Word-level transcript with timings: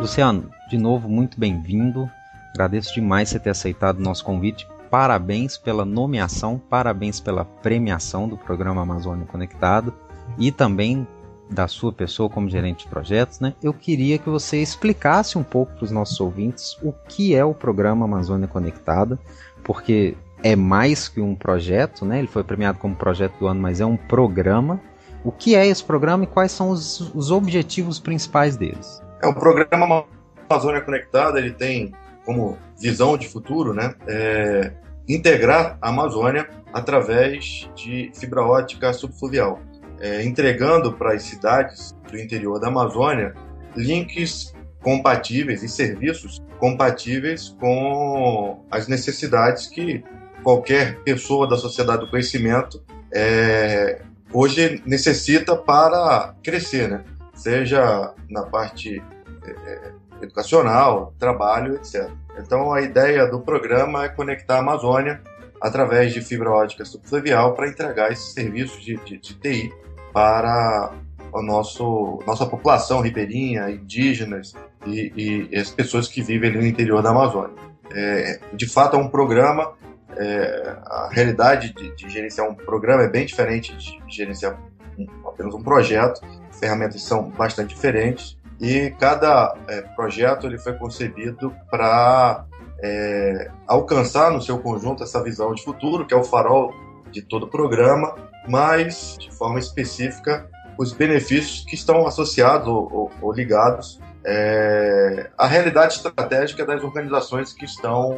Luciano, 0.00 0.55
de 0.68 0.76
novo, 0.76 1.08
muito 1.08 1.38
bem-vindo. 1.38 2.10
Agradeço 2.52 2.92
demais 2.94 3.28
você 3.28 3.38
ter 3.38 3.50
aceitado 3.50 3.98
o 3.98 4.02
nosso 4.02 4.24
convite. 4.24 4.66
Parabéns 4.90 5.56
pela 5.56 5.84
nomeação, 5.84 6.58
parabéns 6.58 7.20
pela 7.20 7.44
premiação 7.44 8.28
do 8.28 8.36
programa 8.36 8.82
Amazônia 8.82 9.26
Conectado 9.26 9.92
e 10.38 10.50
também 10.50 11.06
da 11.48 11.68
sua 11.68 11.92
pessoa 11.92 12.28
como 12.28 12.48
gerente 12.48 12.84
de 12.84 12.90
projetos, 12.90 13.38
né? 13.38 13.54
Eu 13.62 13.72
queria 13.72 14.18
que 14.18 14.28
você 14.28 14.60
explicasse 14.60 15.38
um 15.38 15.44
pouco 15.44 15.72
para 15.74 15.84
os 15.84 15.90
nossos 15.92 16.18
ouvintes 16.20 16.76
o 16.82 16.92
que 17.08 17.34
é 17.34 17.44
o 17.44 17.54
programa 17.54 18.04
Amazônia 18.04 18.48
Conectada, 18.48 19.18
porque 19.62 20.16
é 20.42 20.56
mais 20.56 21.08
que 21.08 21.20
um 21.20 21.34
projeto, 21.34 22.04
né? 22.04 22.18
Ele 22.18 22.26
foi 22.26 22.42
premiado 22.42 22.78
como 22.78 22.96
projeto 22.96 23.38
do 23.38 23.46
ano, 23.46 23.60
mas 23.60 23.80
é 23.80 23.86
um 23.86 23.96
programa. 23.96 24.80
O 25.22 25.30
que 25.30 25.54
é 25.54 25.66
esse 25.66 25.84
programa 25.84 26.24
e 26.24 26.26
quais 26.26 26.50
são 26.50 26.70
os, 26.70 27.00
os 27.14 27.30
objetivos 27.30 28.00
principais 28.00 28.56
deles? 28.56 29.00
É 29.22 29.26
o 29.28 29.34
programa 29.34 30.04
Amazônia 30.48 30.80
Conectada, 30.80 31.38
ele 31.38 31.52
tem 31.52 31.92
como 32.24 32.58
visão 32.78 33.16
de 33.16 33.28
futuro, 33.28 33.72
né, 33.72 33.94
é 34.06 34.72
integrar 35.08 35.78
a 35.80 35.88
Amazônia 35.88 36.48
através 36.72 37.68
de 37.76 38.10
fibra 38.14 38.42
ótica 38.42 38.92
subfluvial, 38.92 39.60
é, 40.00 40.24
entregando 40.24 40.92
para 40.92 41.14
as 41.14 41.22
cidades 41.22 41.94
do 42.10 42.18
interior 42.18 42.58
da 42.58 42.68
Amazônia 42.68 43.34
links 43.76 44.52
compatíveis 44.82 45.62
e 45.62 45.68
serviços 45.68 46.42
compatíveis 46.58 47.56
com 47.60 48.64
as 48.70 48.88
necessidades 48.88 49.66
que 49.66 50.02
qualquer 50.42 51.00
pessoa 51.02 51.48
da 51.48 51.56
sociedade 51.56 52.04
do 52.04 52.10
conhecimento 52.10 52.82
é, 53.14 54.02
hoje 54.32 54.82
necessita 54.86 55.56
para 55.56 56.34
crescer, 56.42 56.88
né? 56.88 57.04
seja 57.34 58.14
na 58.28 58.42
parte 58.42 59.02
é, 59.44 59.92
educacional, 60.26 61.14
trabalho, 61.18 61.76
etc. 61.76 62.10
Então, 62.38 62.72
a 62.72 62.82
ideia 62.82 63.26
do 63.26 63.40
programa 63.40 64.04
é 64.04 64.08
conectar 64.08 64.56
a 64.56 64.60
Amazônia 64.60 65.20
através 65.60 66.12
de 66.12 66.20
fibra 66.20 66.50
ótica 66.50 66.84
subfluvial 66.84 67.54
para 67.54 67.68
entregar 67.68 68.12
esses 68.12 68.32
serviços 68.32 68.82
de, 68.84 68.96
de, 68.98 69.18
de 69.18 69.34
TI 69.34 69.72
para 70.12 70.92
a 71.34 71.42
nossa 71.42 72.46
população 72.46 73.00
ribeirinha, 73.00 73.70
indígenas 73.70 74.54
e, 74.86 75.48
e, 75.52 75.58
as 75.58 75.70
pessoas 75.70 76.08
que 76.08 76.22
vivem 76.22 76.52
no 76.52 76.64
interior 76.64 77.02
da 77.02 77.10
Amazônia. 77.10 77.56
É, 77.92 78.40
de 78.52 78.68
fato, 78.68 78.96
é 78.96 78.98
um 78.98 79.08
programa. 79.08 79.74
É, 80.18 80.76
a 80.86 81.08
realidade 81.12 81.74
de, 81.74 81.94
de, 81.94 82.08
gerenciar 82.08 82.48
um 82.48 82.54
programa 82.54 83.02
é 83.02 83.08
bem 83.08 83.26
diferente 83.26 83.76
de 83.76 84.00
gerenciar 84.08 84.58
um, 84.98 85.06
apenas 85.28 85.54
um 85.54 85.62
projeto. 85.62 86.22
As 86.50 86.58
ferramentas 86.58 87.02
são 87.02 87.28
bastante 87.30 87.74
diferentes 87.74 88.35
e 88.60 88.90
cada 88.98 89.54
é, 89.68 89.82
projeto 89.82 90.46
ele 90.46 90.58
foi 90.58 90.74
concebido 90.74 91.54
para 91.70 92.44
é, 92.82 93.50
alcançar 93.66 94.30
no 94.30 94.40
seu 94.40 94.58
conjunto 94.58 95.02
essa 95.02 95.22
visão 95.22 95.54
de 95.54 95.62
futuro, 95.62 96.06
que 96.06 96.14
é 96.14 96.16
o 96.16 96.24
farol 96.24 96.74
de 97.10 97.22
todo 97.22 97.44
o 97.44 97.48
programa, 97.48 98.14
mas 98.48 99.16
de 99.18 99.30
forma 99.30 99.58
específica 99.58 100.48
os 100.78 100.92
benefícios 100.92 101.64
que 101.64 101.74
estão 101.74 102.06
associados 102.06 102.68
ou, 102.68 102.92
ou, 102.92 103.10
ou 103.22 103.32
ligados 103.32 104.00
é, 104.24 105.30
à 105.38 105.46
realidade 105.46 105.94
estratégica 105.94 106.64
das 106.66 106.82
organizações 106.82 107.52
que 107.52 107.64
estão 107.64 108.14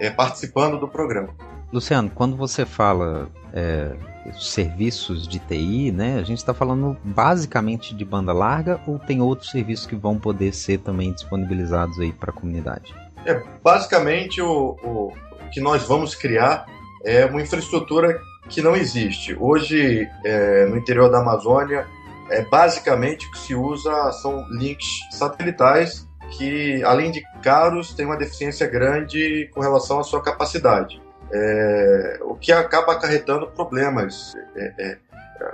é, 0.00 0.10
participando 0.10 0.78
do 0.78 0.88
programa. 0.88 1.34
Luciano, 1.72 2.10
quando 2.14 2.34
você 2.34 2.64
fala 2.64 3.28
é, 3.52 3.94
serviços 4.38 5.26
de 5.26 5.38
TI, 5.38 5.92
né? 5.92 6.18
A 6.18 6.22
gente 6.22 6.38
está 6.38 6.54
falando 6.54 6.96
basicamente 7.04 7.94
de 7.94 8.04
banda 8.04 8.32
larga 8.32 8.80
ou 8.86 8.98
tem 8.98 9.20
outros 9.20 9.50
serviços 9.50 9.86
que 9.86 9.94
vão 9.94 10.18
poder 10.18 10.52
ser 10.54 10.78
também 10.78 11.12
disponibilizados 11.12 11.98
aí 11.98 12.12
para 12.12 12.30
a 12.30 12.32
comunidade? 12.32 12.94
É, 13.24 13.42
basicamente 13.62 14.40
o, 14.40 14.76
o 14.82 15.12
que 15.52 15.60
nós 15.60 15.82
vamos 15.84 16.14
criar 16.14 16.66
é 17.04 17.26
uma 17.26 17.42
infraestrutura 17.42 18.18
que 18.48 18.62
não 18.62 18.74
existe. 18.74 19.36
Hoje, 19.38 20.08
é, 20.24 20.66
no 20.66 20.76
interior 20.76 21.10
da 21.10 21.18
Amazônia, 21.18 21.86
é, 22.30 22.42
basicamente 22.42 23.26
o 23.26 23.30
que 23.32 23.38
se 23.38 23.54
usa 23.54 24.12
são 24.12 24.46
links 24.50 24.88
satelitais 25.10 26.08
que, 26.30 26.82
além 26.82 27.10
de 27.10 27.22
caros, 27.42 27.94
têm 27.94 28.04
uma 28.04 28.16
deficiência 28.16 28.66
grande 28.66 29.50
com 29.54 29.60
relação 29.60 29.98
à 29.98 30.02
sua 30.02 30.22
capacidade 30.22 31.00
é, 31.32 32.18
o 32.22 32.34
que 32.34 32.52
acaba 32.52 32.92
acarretando 32.92 33.46
problemas. 33.48 34.34
É, 34.56 34.72
é, 34.78 34.98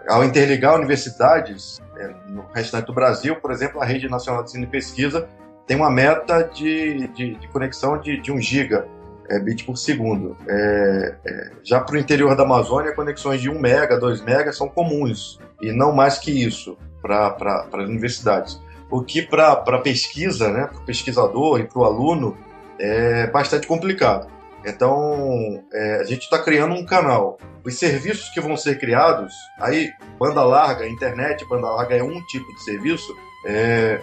ao 0.08 0.24
interligar 0.24 0.76
universidades, 0.76 1.80
é, 1.96 2.08
no 2.28 2.46
restante 2.54 2.86
do 2.86 2.92
Brasil, 2.92 3.36
por 3.36 3.50
exemplo, 3.50 3.80
a 3.82 3.84
Rede 3.84 4.08
Nacional 4.08 4.42
de 4.42 4.50
Ensino 4.50 4.64
e 4.64 4.68
Pesquisa 4.68 5.28
tem 5.66 5.76
uma 5.76 5.90
meta 5.90 6.42
de, 6.42 7.08
de, 7.08 7.34
de 7.34 7.48
conexão 7.48 7.98
de, 7.98 8.20
de 8.20 8.30
1 8.30 8.40
giga 8.40 8.86
é, 9.28 9.38
bit 9.38 9.64
por 9.64 9.76
segundo. 9.76 10.36
É, 10.46 11.14
é, 11.24 11.50
já 11.62 11.80
para 11.80 11.94
o 11.94 11.98
interior 11.98 12.36
da 12.36 12.42
Amazônia, 12.42 12.94
conexões 12.94 13.40
de 13.40 13.48
1 13.48 13.58
mega, 13.58 13.98
2 13.98 14.22
mega 14.22 14.52
são 14.52 14.68
comuns, 14.68 15.38
e 15.60 15.72
não 15.72 15.92
mais 15.92 16.18
que 16.18 16.30
isso 16.30 16.76
para 17.00 17.66
as 17.72 17.88
universidades. 17.88 18.60
O 18.90 19.02
que 19.02 19.22
para 19.22 19.78
pesquisa, 19.78 20.50
né, 20.50 20.66
para 20.66 20.78
o 20.78 20.84
pesquisador 20.84 21.60
e 21.60 21.64
para 21.64 21.78
o 21.78 21.84
aluno, 21.84 22.36
é 22.78 23.26
bastante 23.28 23.66
complicado. 23.66 24.28
Então, 24.64 25.62
é, 25.72 25.96
a 25.96 26.04
gente 26.04 26.22
está 26.22 26.42
criando 26.42 26.74
um 26.74 26.86
canal. 26.86 27.38
Os 27.64 27.78
serviços 27.78 28.28
que 28.30 28.40
vão 28.40 28.56
ser 28.56 28.78
criados, 28.78 29.32
aí, 29.58 29.90
banda 30.18 30.42
larga, 30.42 30.88
internet, 30.88 31.46
banda 31.46 31.70
larga 31.70 31.94
é 31.94 32.02
um 32.02 32.24
tipo 32.26 32.52
de 32.54 32.62
serviço. 32.62 33.14
É, 33.46 34.00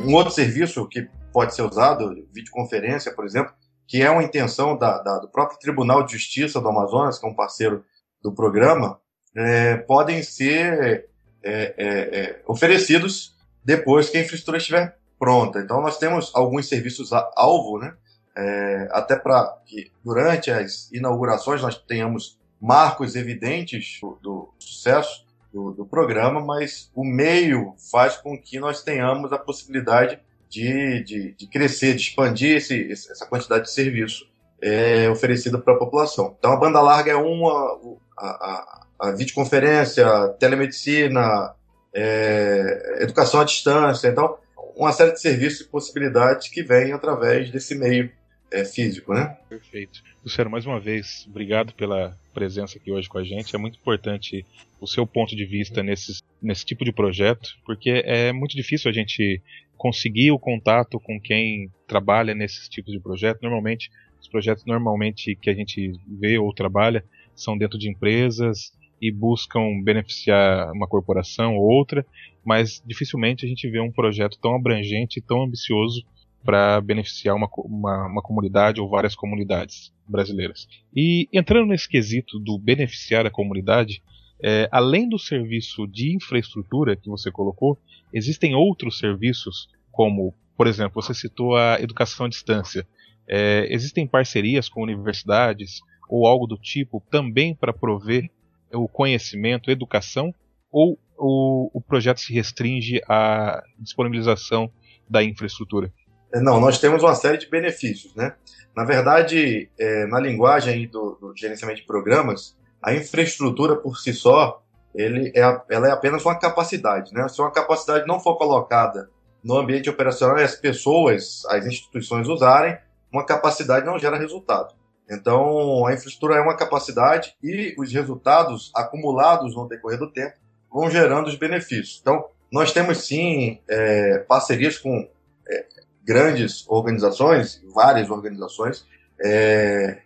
um 0.00 0.14
outro 0.14 0.32
serviço 0.32 0.86
que 0.88 1.08
pode 1.32 1.54
ser 1.54 1.62
usado, 1.62 2.14
videoconferência, 2.32 3.12
por 3.12 3.24
exemplo, 3.24 3.52
que 3.86 4.02
é 4.02 4.10
uma 4.10 4.22
intenção 4.22 4.76
da, 4.76 4.98
da, 4.98 5.18
do 5.18 5.28
próprio 5.28 5.58
Tribunal 5.58 6.04
de 6.04 6.12
Justiça 6.12 6.60
do 6.60 6.68
Amazonas, 6.68 7.18
que 7.18 7.26
é 7.26 7.28
um 7.28 7.34
parceiro 7.34 7.84
do 8.22 8.32
programa, 8.32 9.00
é, 9.36 9.76
podem 9.76 10.22
ser 10.22 11.08
é, 11.42 11.74
é, 11.76 12.20
é 12.20 12.42
oferecidos 12.46 13.36
depois 13.64 14.08
que 14.08 14.18
a 14.18 14.20
infraestrutura 14.20 14.58
estiver 14.58 14.96
pronta. 15.18 15.60
Então, 15.60 15.80
nós 15.80 15.98
temos 15.98 16.32
alguns 16.34 16.68
serviços 16.68 17.10
alvo, 17.36 17.78
né? 17.78 17.94
É, 18.36 18.88
até 18.92 19.16
para 19.16 19.58
que 19.66 19.90
durante 20.04 20.50
as 20.50 20.90
inaugurações 20.92 21.62
nós 21.62 21.76
tenhamos 21.76 22.38
marcos 22.60 23.16
evidentes 23.16 23.98
do, 24.00 24.18
do 24.22 24.54
sucesso 24.58 25.24
do, 25.52 25.72
do, 25.72 25.84
programa, 25.84 26.40
mas 26.40 26.90
o 26.94 27.04
meio 27.04 27.74
faz 27.90 28.16
com 28.16 28.38
que 28.38 28.60
nós 28.60 28.82
tenhamos 28.82 29.32
a 29.32 29.38
possibilidade 29.38 30.20
de, 30.48 31.02
de, 31.02 31.32
de 31.32 31.46
crescer, 31.46 31.94
de 31.94 32.02
expandir 32.02 32.56
esse, 32.56 32.90
essa 32.92 33.26
quantidade 33.26 33.64
de 33.64 33.72
serviço 33.72 34.28
é, 34.62 35.08
oferecida 35.08 35.58
para 35.58 35.74
a 35.74 35.78
população. 35.78 36.36
Então, 36.38 36.52
a 36.52 36.56
banda 36.56 36.80
larga 36.80 37.12
é 37.12 37.16
uma, 37.16 37.98
a, 38.16 38.26
a, 38.26 39.08
a 39.08 39.10
videoconferência, 39.12 40.06
a 40.06 40.28
telemedicina, 40.28 41.54
é, 41.94 42.98
educação 43.00 43.40
à 43.40 43.44
distância, 43.44 44.08
então, 44.08 44.38
uma 44.76 44.92
série 44.92 45.12
de 45.12 45.20
serviços 45.20 45.62
e 45.62 45.68
possibilidades 45.68 46.48
que 46.48 46.62
vêm 46.62 46.92
através 46.92 47.50
desse 47.50 47.74
meio 47.74 48.10
é, 48.52 48.64
físico, 48.64 49.14
né? 49.14 49.36
Perfeito. 49.48 50.02
Luciano, 50.24 50.50
mais 50.50 50.66
uma 50.66 50.80
vez, 50.80 51.26
obrigado 51.28 51.72
pela 51.74 52.16
presença 52.34 52.78
aqui 52.78 52.90
hoje 52.90 53.08
com 53.08 53.18
a 53.18 53.24
gente. 53.24 53.54
É 53.54 53.58
muito 53.58 53.78
importante 53.78 54.44
o 54.80 54.86
seu 54.86 55.06
ponto 55.06 55.36
de 55.36 55.44
vista 55.44 55.82
nesse, 55.82 56.22
nesse 56.42 56.64
tipo 56.64 56.84
de 56.84 56.92
projeto, 56.92 57.50
porque 57.64 58.02
é 58.04 58.32
muito 58.32 58.56
difícil 58.56 58.90
a 58.90 58.94
gente 58.94 59.40
conseguir 59.76 60.30
o 60.30 60.38
contato 60.38 61.00
com 61.00 61.20
quem 61.20 61.70
trabalha 61.86 62.34
nesses 62.34 62.68
tipos 62.68 62.92
de 62.92 63.00
projeto. 63.00 63.40
Normalmente, 63.42 63.90
os 64.20 64.28
projetos 64.28 64.64
normalmente 64.64 65.36
que 65.36 65.48
a 65.48 65.54
gente 65.54 65.92
vê 66.06 66.38
ou 66.38 66.52
trabalha 66.52 67.04
são 67.34 67.56
dentro 67.56 67.78
de 67.78 67.88
empresas 67.88 68.72
e 69.00 69.10
buscam 69.10 69.80
beneficiar 69.82 70.70
uma 70.72 70.86
corporação 70.86 71.56
ou 71.56 71.62
outra, 71.62 72.04
mas 72.44 72.82
dificilmente 72.84 73.46
a 73.46 73.48
gente 73.48 73.68
vê 73.70 73.80
um 73.80 73.90
projeto 73.90 74.38
tão 74.38 74.54
abrangente 74.54 75.18
e 75.18 75.22
tão 75.22 75.42
ambicioso 75.44 76.04
para 76.44 76.80
beneficiar 76.80 77.36
uma, 77.36 77.48
uma, 77.58 78.06
uma, 78.06 78.22
comunidade 78.22 78.80
ou 78.80 78.88
várias 78.88 79.14
comunidades 79.14 79.92
brasileiras. 80.08 80.66
E 80.94 81.28
entrando 81.32 81.68
nesse 81.68 81.88
quesito 81.88 82.38
do 82.38 82.58
beneficiar 82.58 83.26
a 83.26 83.30
comunidade, 83.30 84.02
é, 84.42 84.68
além 84.72 85.08
do 85.08 85.18
serviço 85.18 85.86
de 85.86 86.14
infraestrutura 86.14 86.96
que 86.96 87.08
você 87.08 87.30
colocou, 87.30 87.78
existem 88.12 88.54
outros 88.54 88.98
serviços, 88.98 89.68
como, 89.92 90.34
por 90.56 90.66
exemplo, 90.66 91.02
você 91.02 91.12
citou 91.12 91.56
a 91.56 91.78
educação 91.80 92.26
à 92.26 92.28
distância. 92.28 92.86
É, 93.28 93.66
existem 93.70 94.06
parcerias 94.06 94.68
com 94.68 94.82
universidades 94.82 95.80
ou 96.08 96.26
algo 96.26 96.46
do 96.46 96.56
tipo 96.56 97.02
também 97.10 97.54
para 97.54 97.72
prover 97.72 98.28
o 98.72 98.88
conhecimento, 98.88 99.70
educação, 99.70 100.34
ou 100.72 100.98
o, 101.18 101.70
o 101.74 101.80
projeto 101.80 102.18
se 102.18 102.32
restringe 102.32 103.00
à 103.08 103.62
disponibilização 103.78 104.70
da 105.08 105.22
infraestrutura? 105.22 105.92
Não, 106.34 106.60
nós 106.60 106.78
temos 106.78 107.02
uma 107.02 107.14
série 107.14 107.38
de 107.38 107.48
benefícios, 107.48 108.14
né? 108.14 108.34
Na 108.76 108.84
verdade, 108.84 109.68
é, 109.78 110.06
na 110.06 110.20
linguagem 110.20 110.86
do, 110.88 111.18
do, 111.20 111.36
gerenciamento 111.36 111.80
de 111.80 111.86
programas, 111.86 112.56
a 112.80 112.94
infraestrutura 112.94 113.76
por 113.76 113.98
si 113.98 114.12
só, 114.12 114.62
ele 114.94 115.32
é, 115.34 115.40
ela 115.68 115.88
é 115.88 115.90
apenas 115.90 116.24
uma 116.24 116.38
capacidade, 116.38 117.12
né? 117.12 117.28
Se 117.28 117.40
uma 117.40 117.50
capacidade 117.50 118.06
não 118.06 118.20
for 118.20 118.36
colocada 118.36 119.10
no 119.42 119.56
ambiente 119.56 119.90
operacional 119.90 120.38
e 120.38 120.42
as 120.42 120.54
pessoas, 120.54 121.44
as 121.46 121.66
instituições 121.66 122.28
usarem, 122.28 122.78
uma 123.12 123.26
capacidade 123.26 123.84
não 123.84 123.98
gera 123.98 124.16
resultado. 124.16 124.74
Então, 125.10 125.84
a 125.86 125.92
infraestrutura 125.92 126.36
é 126.36 126.40
uma 126.40 126.56
capacidade 126.56 127.34
e 127.42 127.74
os 127.76 127.92
resultados 127.92 128.70
acumulados 128.74 129.56
no 129.56 129.66
decorrer 129.66 129.98
do 129.98 130.12
tempo 130.12 130.36
vão 130.70 130.88
gerando 130.88 131.26
os 131.26 131.34
benefícios. 131.34 131.98
Então, 132.00 132.26
nós 132.52 132.72
temos 132.72 133.06
sim 133.06 133.60
é, 133.68 134.18
parcerias 134.28 134.78
com 134.78 135.08
é, 135.48 135.66
grandes 136.04 136.64
organizações, 136.68 137.62
várias 137.72 138.10
organizações. 138.10 138.86
É, 139.22 140.00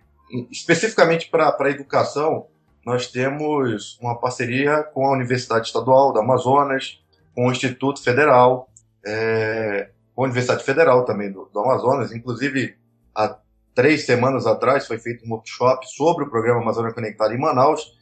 especificamente 0.51 1.29
para 1.29 1.57
a 1.59 1.71
educação, 1.71 2.47
nós 2.85 3.07
temos 3.07 3.99
uma 4.01 4.19
parceria 4.19 4.83
com 4.83 5.07
a 5.07 5.13
Universidade 5.13 5.67
Estadual 5.67 6.13
do 6.13 6.19
Amazonas, 6.19 7.01
com 7.35 7.47
o 7.47 7.53
Instituto 7.53 8.03
Federal, 8.03 8.69
é, 9.05 9.91
com 10.15 10.23
a 10.23 10.25
Universidade 10.25 10.65
Federal 10.65 11.05
também 11.05 11.33
do, 11.33 11.49
do, 11.53 11.61
Amazonas. 11.61 12.13
Inclusive, 12.13 12.77
há 13.15 13.39
três 13.75 14.05
semanas 14.05 14.47
atrás 14.47 14.87
foi 14.87 14.99
feito 14.99 15.25
um 15.25 15.31
workshop 15.31 15.87
sobre 15.89 16.25
o 16.25 16.31
programa 16.31 16.61
Amazônia 16.61 16.93
Conectada 16.93 17.35
em 17.35 17.39
Manaus, 17.39 17.97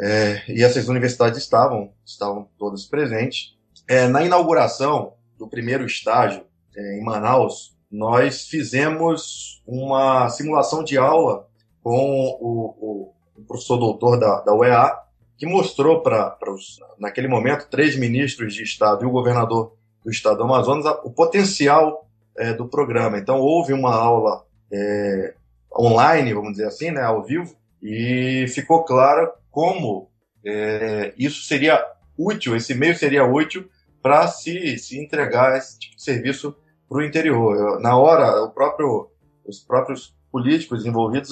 é, 0.00 0.42
e 0.48 0.62
essas 0.62 0.88
universidades 0.88 1.38
estavam, 1.38 1.92
estavam 2.04 2.48
todas 2.58 2.84
presentes. 2.84 3.56
É, 3.86 4.06
na 4.06 4.22
inauguração 4.22 5.14
do 5.38 5.48
primeiro 5.48 5.84
estágio 5.84 6.44
em 6.78 7.02
Manaus, 7.02 7.76
nós 7.90 8.46
fizemos 8.46 9.62
uma 9.66 10.28
simulação 10.28 10.84
de 10.84 10.98
aula 10.98 11.46
com 11.82 12.36
o, 12.40 13.12
o, 13.36 13.44
professor 13.46 13.78
doutor 13.78 14.18
da, 14.18 14.40
da 14.40 14.54
UEA, 14.54 14.98
que 15.36 15.46
mostrou 15.46 16.02
para, 16.02 16.36
naquele 16.98 17.28
momento, 17.28 17.68
três 17.70 17.96
ministros 17.96 18.54
de 18.54 18.62
Estado 18.62 19.04
e 19.04 19.06
o 19.06 19.10
governador 19.10 19.74
do 20.04 20.10
Estado 20.10 20.38
do 20.38 20.44
Amazonas 20.44 20.84
o 21.04 21.10
potencial 21.10 22.06
é, 22.36 22.52
do 22.52 22.68
programa. 22.68 23.18
Então, 23.18 23.38
houve 23.40 23.72
uma 23.72 23.94
aula 23.94 24.44
é, 24.72 25.34
online, 25.78 26.34
vamos 26.34 26.52
dizer 26.52 26.66
assim, 26.66 26.90
né, 26.90 27.02
ao 27.02 27.22
vivo, 27.22 27.56
e 27.82 28.46
ficou 28.48 28.84
claro 28.84 29.30
como 29.50 30.10
é, 30.44 31.14
isso 31.16 31.42
seria 31.44 31.84
útil, 32.16 32.56
esse 32.56 32.74
meio 32.74 32.96
seria 32.96 33.24
útil 33.24 33.68
para 34.02 34.26
se, 34.26 34.78
se 34.78 34.98
entregar 34.98 35.56
esse 35.56 35.78
tipo 35.78 35.96
de 35.96 36.02
serviço 36.02 36.56
para 36.88 36.98
o 36.98 37.02
interior. 37.02 37.80
Na 37.80 37.96
hora, 37.96 38.48
próprio, 38.48 39.10
os 39.46 39.60
próprios 39.60 40.16
políticos 40.30 40.84
envolvidos 40.84 41.30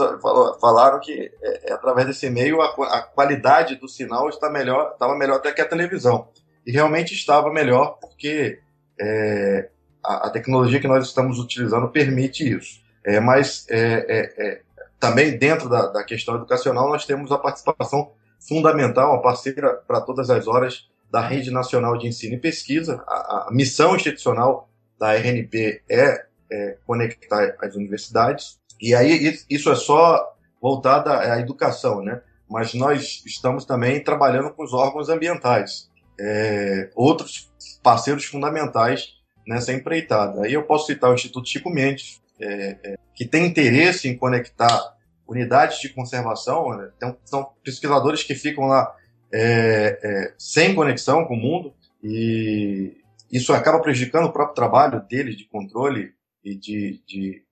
falaram 0.60 1.00
que 1.00 1.30
é, 1.42 1.72
através 1.72 2.06
desse 2.06 2.28
meio 2.30 2.60
a, 2.60 2.66
a, 2.66 3.02
qualidade 3.02 3.76
do 3.76 3.88
sinal 3.88 4.28
está 4.28 4.50
melhor, 4.50 4.92
estava 4.92 5.16
melhor 5.16 5.36
até 5.36 5.52
que 5.52 5.60
a 5.60 5.68
televisão. 5.68 6.28
E 6.66 6.72
realmente 6.72 7.14
estava 7.14 7.52
melhor 7.52 7.98
porque 8.00 8.58
é, 9.00 9.68
a, 10.04 10.26
a, 10.26 10.30
tecnologia 10.30 10.80
que 10.80 10.88
nós 10.88 11.06
estamos 11.06 11.38
utilizando 11.38 11.88
permite 11.88 12.48
isso. 12.48 12.80
É, 13.04 13.20
mas 13.20 13.66
é, 13.70 13.78
é, 13.78 14.46
é, 14.46 14.60
também 14.98 15.38
dentro 15.38 15.68
da, 15.68 15.86
da, 15.86 16.02
questão 16.02 16.34
educacional 16.34 16.88
nós 16.88 17.04
temos 17.04 17.30
a 17.30 17.38
participação 17.38 18.10
fundamental, 18.40 19.14
a 19.14 19.22
parceira 19.22 19.74
para 19.86 20.00
todas 20.00 20.28
as 20.30 20.48
horas 20.48 20.88
da 21.10 21.20
Rede 21.20 21.50
Nacional 21.52 21.96
de 21.96 22.08
Ensino 22.08 22.34
e 22.34 22.40
Pesquisa, 22.40 23.04
a, 23.06 23.46
a 23.48 23.48
missão 23.52 23.94
institucional 23.94 24.68
da 24.98 25.14
RNP 25.14 25.82
é, 25.90 26.26
é 26.50 26.76
conectar 26.86 27.56
as 27.60 27.74
universidades. 27.74 28.58
E 28.80 28.94
aí 28.94 29.38
isso 29.48 29.70
é 29.70 29.74
só 29.74 30.34
voltado 30.60 31.10
à 31.10 31.38
educação, 31.40 32.02
né? 32.02 32.20
Mas 32.48 32.74
nós 32.74 33.22
estamos 33.26 33.64
também 33.64 34.02
trabalhando 34.02 34.50
com 34.50 34.62
os 34.62 34.72
órgãos 34.72 35.08
ambientais, 35.08 35.90
é, 36.18 36.90
outros 36.94 37.50
parceiros 37.82 38.24
fundamentais 38.24 39.16
nessa 39.46 39.72
empreitada. 39.72 40.44
Aí 40.44 40.52
eu 40.52 40.62
posso 40.64 40.86
citar 40.86 41.10
o 41.10 41.14
Instituto 41.14 41.48
Chico 41.48 41.70
Mendes, 41.70 42.20
é, 42.40 42.76
é, 42.82 42.96
que 43.14 43.24
tem 43.24 43.46
interesse 43.46 44.08
em 44.08 44.16
conectar 44.16 44.96
unidades 45.26 45.80
de 45.80 45.88
conservação. 45.88 46.76
Né? 46.76 46.90
Então, 46.96 47.16
são 47.24 47.50
pesquisadores 47.64 48.22
que 48.22 48.34
ficam 48.34 48.66
lá 48.66 48.94
é, 49.32 49.98
é, 50.02 50.34
sem 50.38 50.74
conexão 50.74 51.24
com 51.24 51.34
o 51.34 51.40
mundo 51.40 51.74
e 52.02 52.96
isso 53.30 53.52
acaba 53.52 53.80
prejudicando 53.80 54.26
o 54.26 54.32
próprio 54.32 54.54
trabalho 54.54 55.02
deles 55.08 55.36
de 55.36 55.48
controle 55.48 56.12
e 56.44 56.54
de, 56.54 57.02
de 57.06 57.46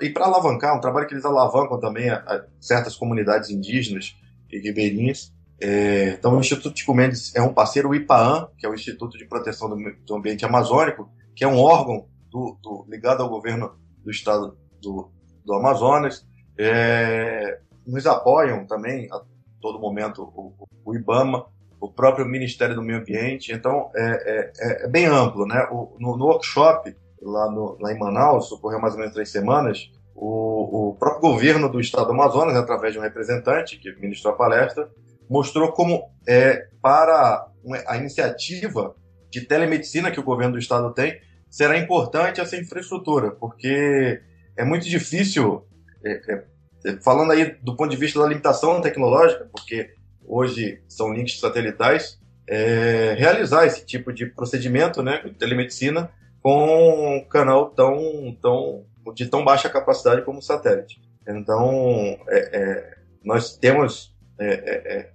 e 0.00 0.10
para 0.10 0.26
alavancar, 0.26 0.76
um 0.76 0.80
trabalho 0.80 1.08
que 1.08 1.14
eles 1.14 1.24
alavancam 1.24 1.80
também 1.80 2.08
a, 2.08 2.18
a 2.18 2.44
certas 2.60 2.94
comunidades 2.94 3.50
indígenas 3.50 4.16
e 4.50 4.58
ribeirinhas. 4.58 5.32
É, 5.60 6.10
então, 6.10 6.36
o 6.36 6.40
Instituto 6.40 6.74
Tico 6.74 6.94
Mendes 6.94 7.34
é 7.34 7.42
um 7.42 7.52
parceiro, 7.52 7.88
o 7.88 7.94
IPAAM, 7.94 8.48
que 8.58 8.66
é 8.66 8.68
o 8.68 8.74
Instituto 8.74 9.16
de 9.16 9.26
Proteção 9.26 9.68
do, 9.68 9.76
do 10.04 10.14
Ambiente 10.14 10.44
Amazônico, 10.44 11.10
que 11.34 11.44
é 11.44 11.48
um 11.48 11.58
órgão 11.58 12.06
do, 12.30 12.58
do, 12.62 12.86
ligado 12.88 13.22
ao 13.22 13.28
governo 13.28 13.72
do 14.04 14.10
estado 14.10 14.56
do, 14.80 15.10
do 15.44 15.54
Amazonas. 15.54 16.26
É, 16.58 17.60
nos 17.86 18.06
apoiam 18.06 18.66
também 18.66 19.08
a 19.10 19.20
todo 19.60 19.80
momento 19.80 20.22
o, 20.22 20.52
o, 20.84 20.94
IBAMA, 20.94 21.46
o 21.80 21.90
próprio 21.90 22.26
Ministério 22.26 22.74
do 22.74 22.82
Meio 22.82 23.00
Ambiente. 23.00 23.52
Então, 23.52 23.90
é, 23.94 24.52
é, 24.60 24.84
é 24.84 24.88
bem 24.88 25.06
amplo. 25.06 25.46
Né? 25.46 25.66
O, 25.70 25.96
no, 25.98 26.16
no, 26.16 26.24
workshop, 26.26 26.94
lá, 27.20 27.50
no, 27.50 27.76
lá 27.80 27.92
em 27.92 27.98
Manaus, 27.98 28.50
ocorreu 28.52 28.80
mais 28.80 28.94
ou 28.94 29.00
menos 29.00 29.14
três 29.14 29.30
semanas, 29.30 29.90
o, 30.14 30.90
o 30.90 30.94
próprio 30.94 31.30
governo 31.30 31.68
do 31.68 31.80
estado 31.80 32.06
do 32.06 32.12
Amazonas, 32.12 32.56
através 32.56 32.92
de 32.92 32.98
um 32.98 33.02
representante 33.02 33.78
que 33.78 33.94
ministrou 34.00 34.32
a 34.32 34.36
palestra, 34.36 34.88
mostrou 35.28 35.72
como 35.72 36.10
é, 36.26 36.68
para 36.80 37.46
a 37.86 37.96
iniciativa 37.96 38.94
de 39.30 39.42
telemedicina 39.42 40.10
que 40.10 40.20
o 40.20 40.24
governo 40.24 40.54
do 40.54 40.58
estado 40.58 40.92
tem, 40.94 41.20
será 41.50 41.76
importante 41.76 42.40
essa 42.40 42.56
infraestrutura, 42.56 43.30
porque 43.30 44.20
é 44.56 44.64
muito 44.64 44.88
difícil, 44.88 45.64
é, 46.04 46.12
é, 46.32 46.44
é, 46.86 46.96
falando 47.02 47.32
aí 47.32 47.56
do 47.62 47.76
ponto 47.76 47.90
de 47.90 47.96
vista 47.96 48.20
da 48.20 48.26
limitação 48.26 48.80
tecnológica, 48.80 49.48
porque 49.52 49.90
hoje 50.26 50.82
são 50.88 51.12
links 51.12 51.40
satelitais, 51.40 52.20
é, 52.48 53.14
realizar 53.18 53.66
esse 53.66 53.84
tipo 53.84 54.12
de 54.12 54.26
procedimento 54.26 55.02
né, 55.02 55.22
de 55.24 55.34
telemedicina 55.34 56.10
com 56.42 57.16
um 57.16 57.24
canal 57.24 57.70
tão, 57.70 58.36
tão, 58.40 58.84
de 59.14 59.26
tão 59.26 59.44
baixa 59.44 59.68
capacidade 59.68 60.22
como 60.22 60.38
o 60.38 60.42
satélite. 60.42 61.00
Então, 61.26 62.16
é, 62.28 62.58
é, 62.58 62.94
nós 63.24 63.56
temos 63.56 64.14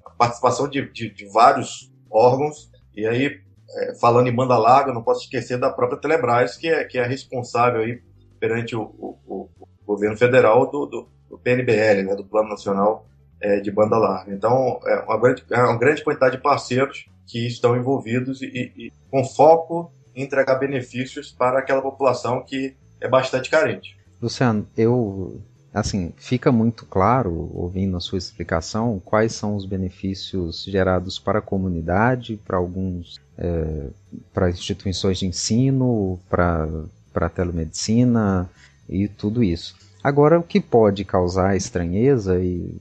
a 0.03 0.09
participação 0.09 0.67
de, 0.67 0.91
de, 0.91 1.09
de 1.09 1.25
vários 1.27 1.93
órgãos, 2.09 2.69
e 2.95 3.07
aí 3.07 3.39
é, 3.77 3.95
falando 3.95 4.27
em 4.27 4.35
banda 4.35 4.57
larga, 4.57 4.93
não 4.93 5.03
posso 5.03 5.23
esquecer 5.23 5.57
da 5.57 5.69
própria 5.69 5.99
Telebrás, 5.99 6.57
que 6.57 6.67
é, 6.67 6.83
que 6.83 6.97
é 6.97 7.05
responsável 7.05 7.81
aí 7.81 8.01
perante 8.39 8.75
o, 8.75 8.81
o, 8.81 9.17
o 9.25 9.49
governo 9.85 10.17
federal 10.17 10.69
do, 10.69 10.85
do, 10.85 11.09
do 11.29 11.37
PNBL, 11.37 12.03
né, 12.03 12.15
do 12.15 12.25
Plano 12.25 12.49
Nacional 12.49 13.07
é, 13.41 13.59
de 13.59 13.71
Banda 13.71 13.97
Larga. 13.97 14.33
Então, 14.33 14.79
é 14.85 14.99
uma, 14.99 15.19
grande, 15.19 15.43
é 15.49 15.59
uma 15.59 15.77
grande 15.77 16.03
quantidade 16.03 16.37
de 16.37 16.41
parceiros 16.41 17.05
que 17.25 17.47
estão 17.47 17.75
envolvidos 17.75 18.41
e, 18.41 18.71
e, 18.77 18.93
com 19.09 19.23
foco 19.23 19.91
em 20.15 20.23
entregar 20.23 20.55
benefícios 20.55 21.31
para 21.31 21.59
aquela 21.59 21.81
população 21.81 22.43
que 22.43 22.75
é 22.99 23.07
bastante 23.07 23.49
carente. 23.49 23.97
Luciano, 24.21 24.67
eu 24.77 25.41
assim, 25.73 26.11
fica 26.17 26.51
muito 26.51 26.85
claro, 26.85 27.49
ouvindo 27.53 27.95
a 27.95 28.01
sua 28.01 28.17
explicação, 28.17 29.01
quais 29.03 29.33
são 29.33 29.55
os 29.55 29.65
benefícios 29.65 30.65
gerados 30.65 31.17
para 31.17 31.39
a 31.39 31.41
comunidade, 31.41 32.39
para 32.45 32.57
alguns, 32.57 33.21
é, 33.37 33.87
para 34.33 34.49
instituições 34.49 35.19
de 35.19 35.27
ensino, 35.27 36.19
para, 36.29 36.67
para 37.13 37.27
a 37.27 37.29
telemedicina 37.29 38.49
e 38.89 39.07
tudo 39.07 39.41
isso. 39.41 39.75
Agora, 40.03 40.39
o 40.39 40.43
que 40.43 40.59
pode 40.59 41.05
causar 41.05 41.55
estranheza 41.55 42.37
e, 42.39 42.75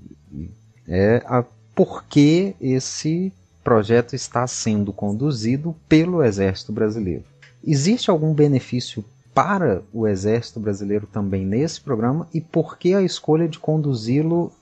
é 0.88 1.22
a 1.26 1.44
por 1.74 2.04
que 2.04 2.54
esse 2.60 3.32
projeto 3.62 4.14
está 4.14 4.46
sendo 4.46 4.92
conduzido 4.92 5.74
pelo 5.88 6.22
Exército 6.22 6.72
Brasileiro. 6.72 7.24
Existe 7.64 8.10
algum 8.10 8.32
benefício 8.34 9.04
para 9.34 9.82
o 9.92 10.06
Exército 10.06 10.58
Brasileiro 10.58 11.06
também 11.06 11.46
nesse 11.46 11.80
programa 11.80 12.28
e 12.34 12.40
por 12.40 12.78
que 12.78 12.94
a 12.94 13.02
escolha 13.02 13.48
de 13.48 13.58
conduzi-lo 13.58 14.52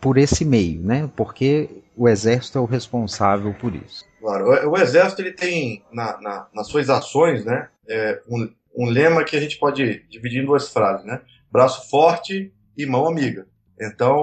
por 0.00 0.16
esse 0.16 0.44
meio, 0.44 0.80
né? 0.80 1.10
Porque 1.16 1.68
o 1.96 2.08
Exército 2.08 2.58
é 2.58 2.60
o 2.60 2.66
responsável 2.66 3.54
por 3.54 3.74
isso. 3.74 4.04
Claro, 4.20 4.70
o, 4.70 4.76
Exército 4.76 5.22
ele 5.22 5.32
tem 5.32 5.84
na, 5.92 6.20
na, 6.20 6.46
nas 6.54 6.66
suas 6.68 6.88
ações, 6.88 7.44
né, 7.44 7.68
é, 7.86 8.22
um, 8.28 8.50
um 8.74 8.86
lema 8.86 9.22
que 9.22 9.36
a 9.36 9.40
gente 9.40 9.58
pode 9.58 10.02
dividir 10.08 10.42
em 10.42 10.46
duas 10.46 10.68
frases, 10.70 11.04
né? 11.06 11.20
Braço 11.52 11.88
forte 11.90 12.52
e 12.76 12.86
mão 12.86 13.06
amiga. 13.06 13.46
Então, 13.80 14.16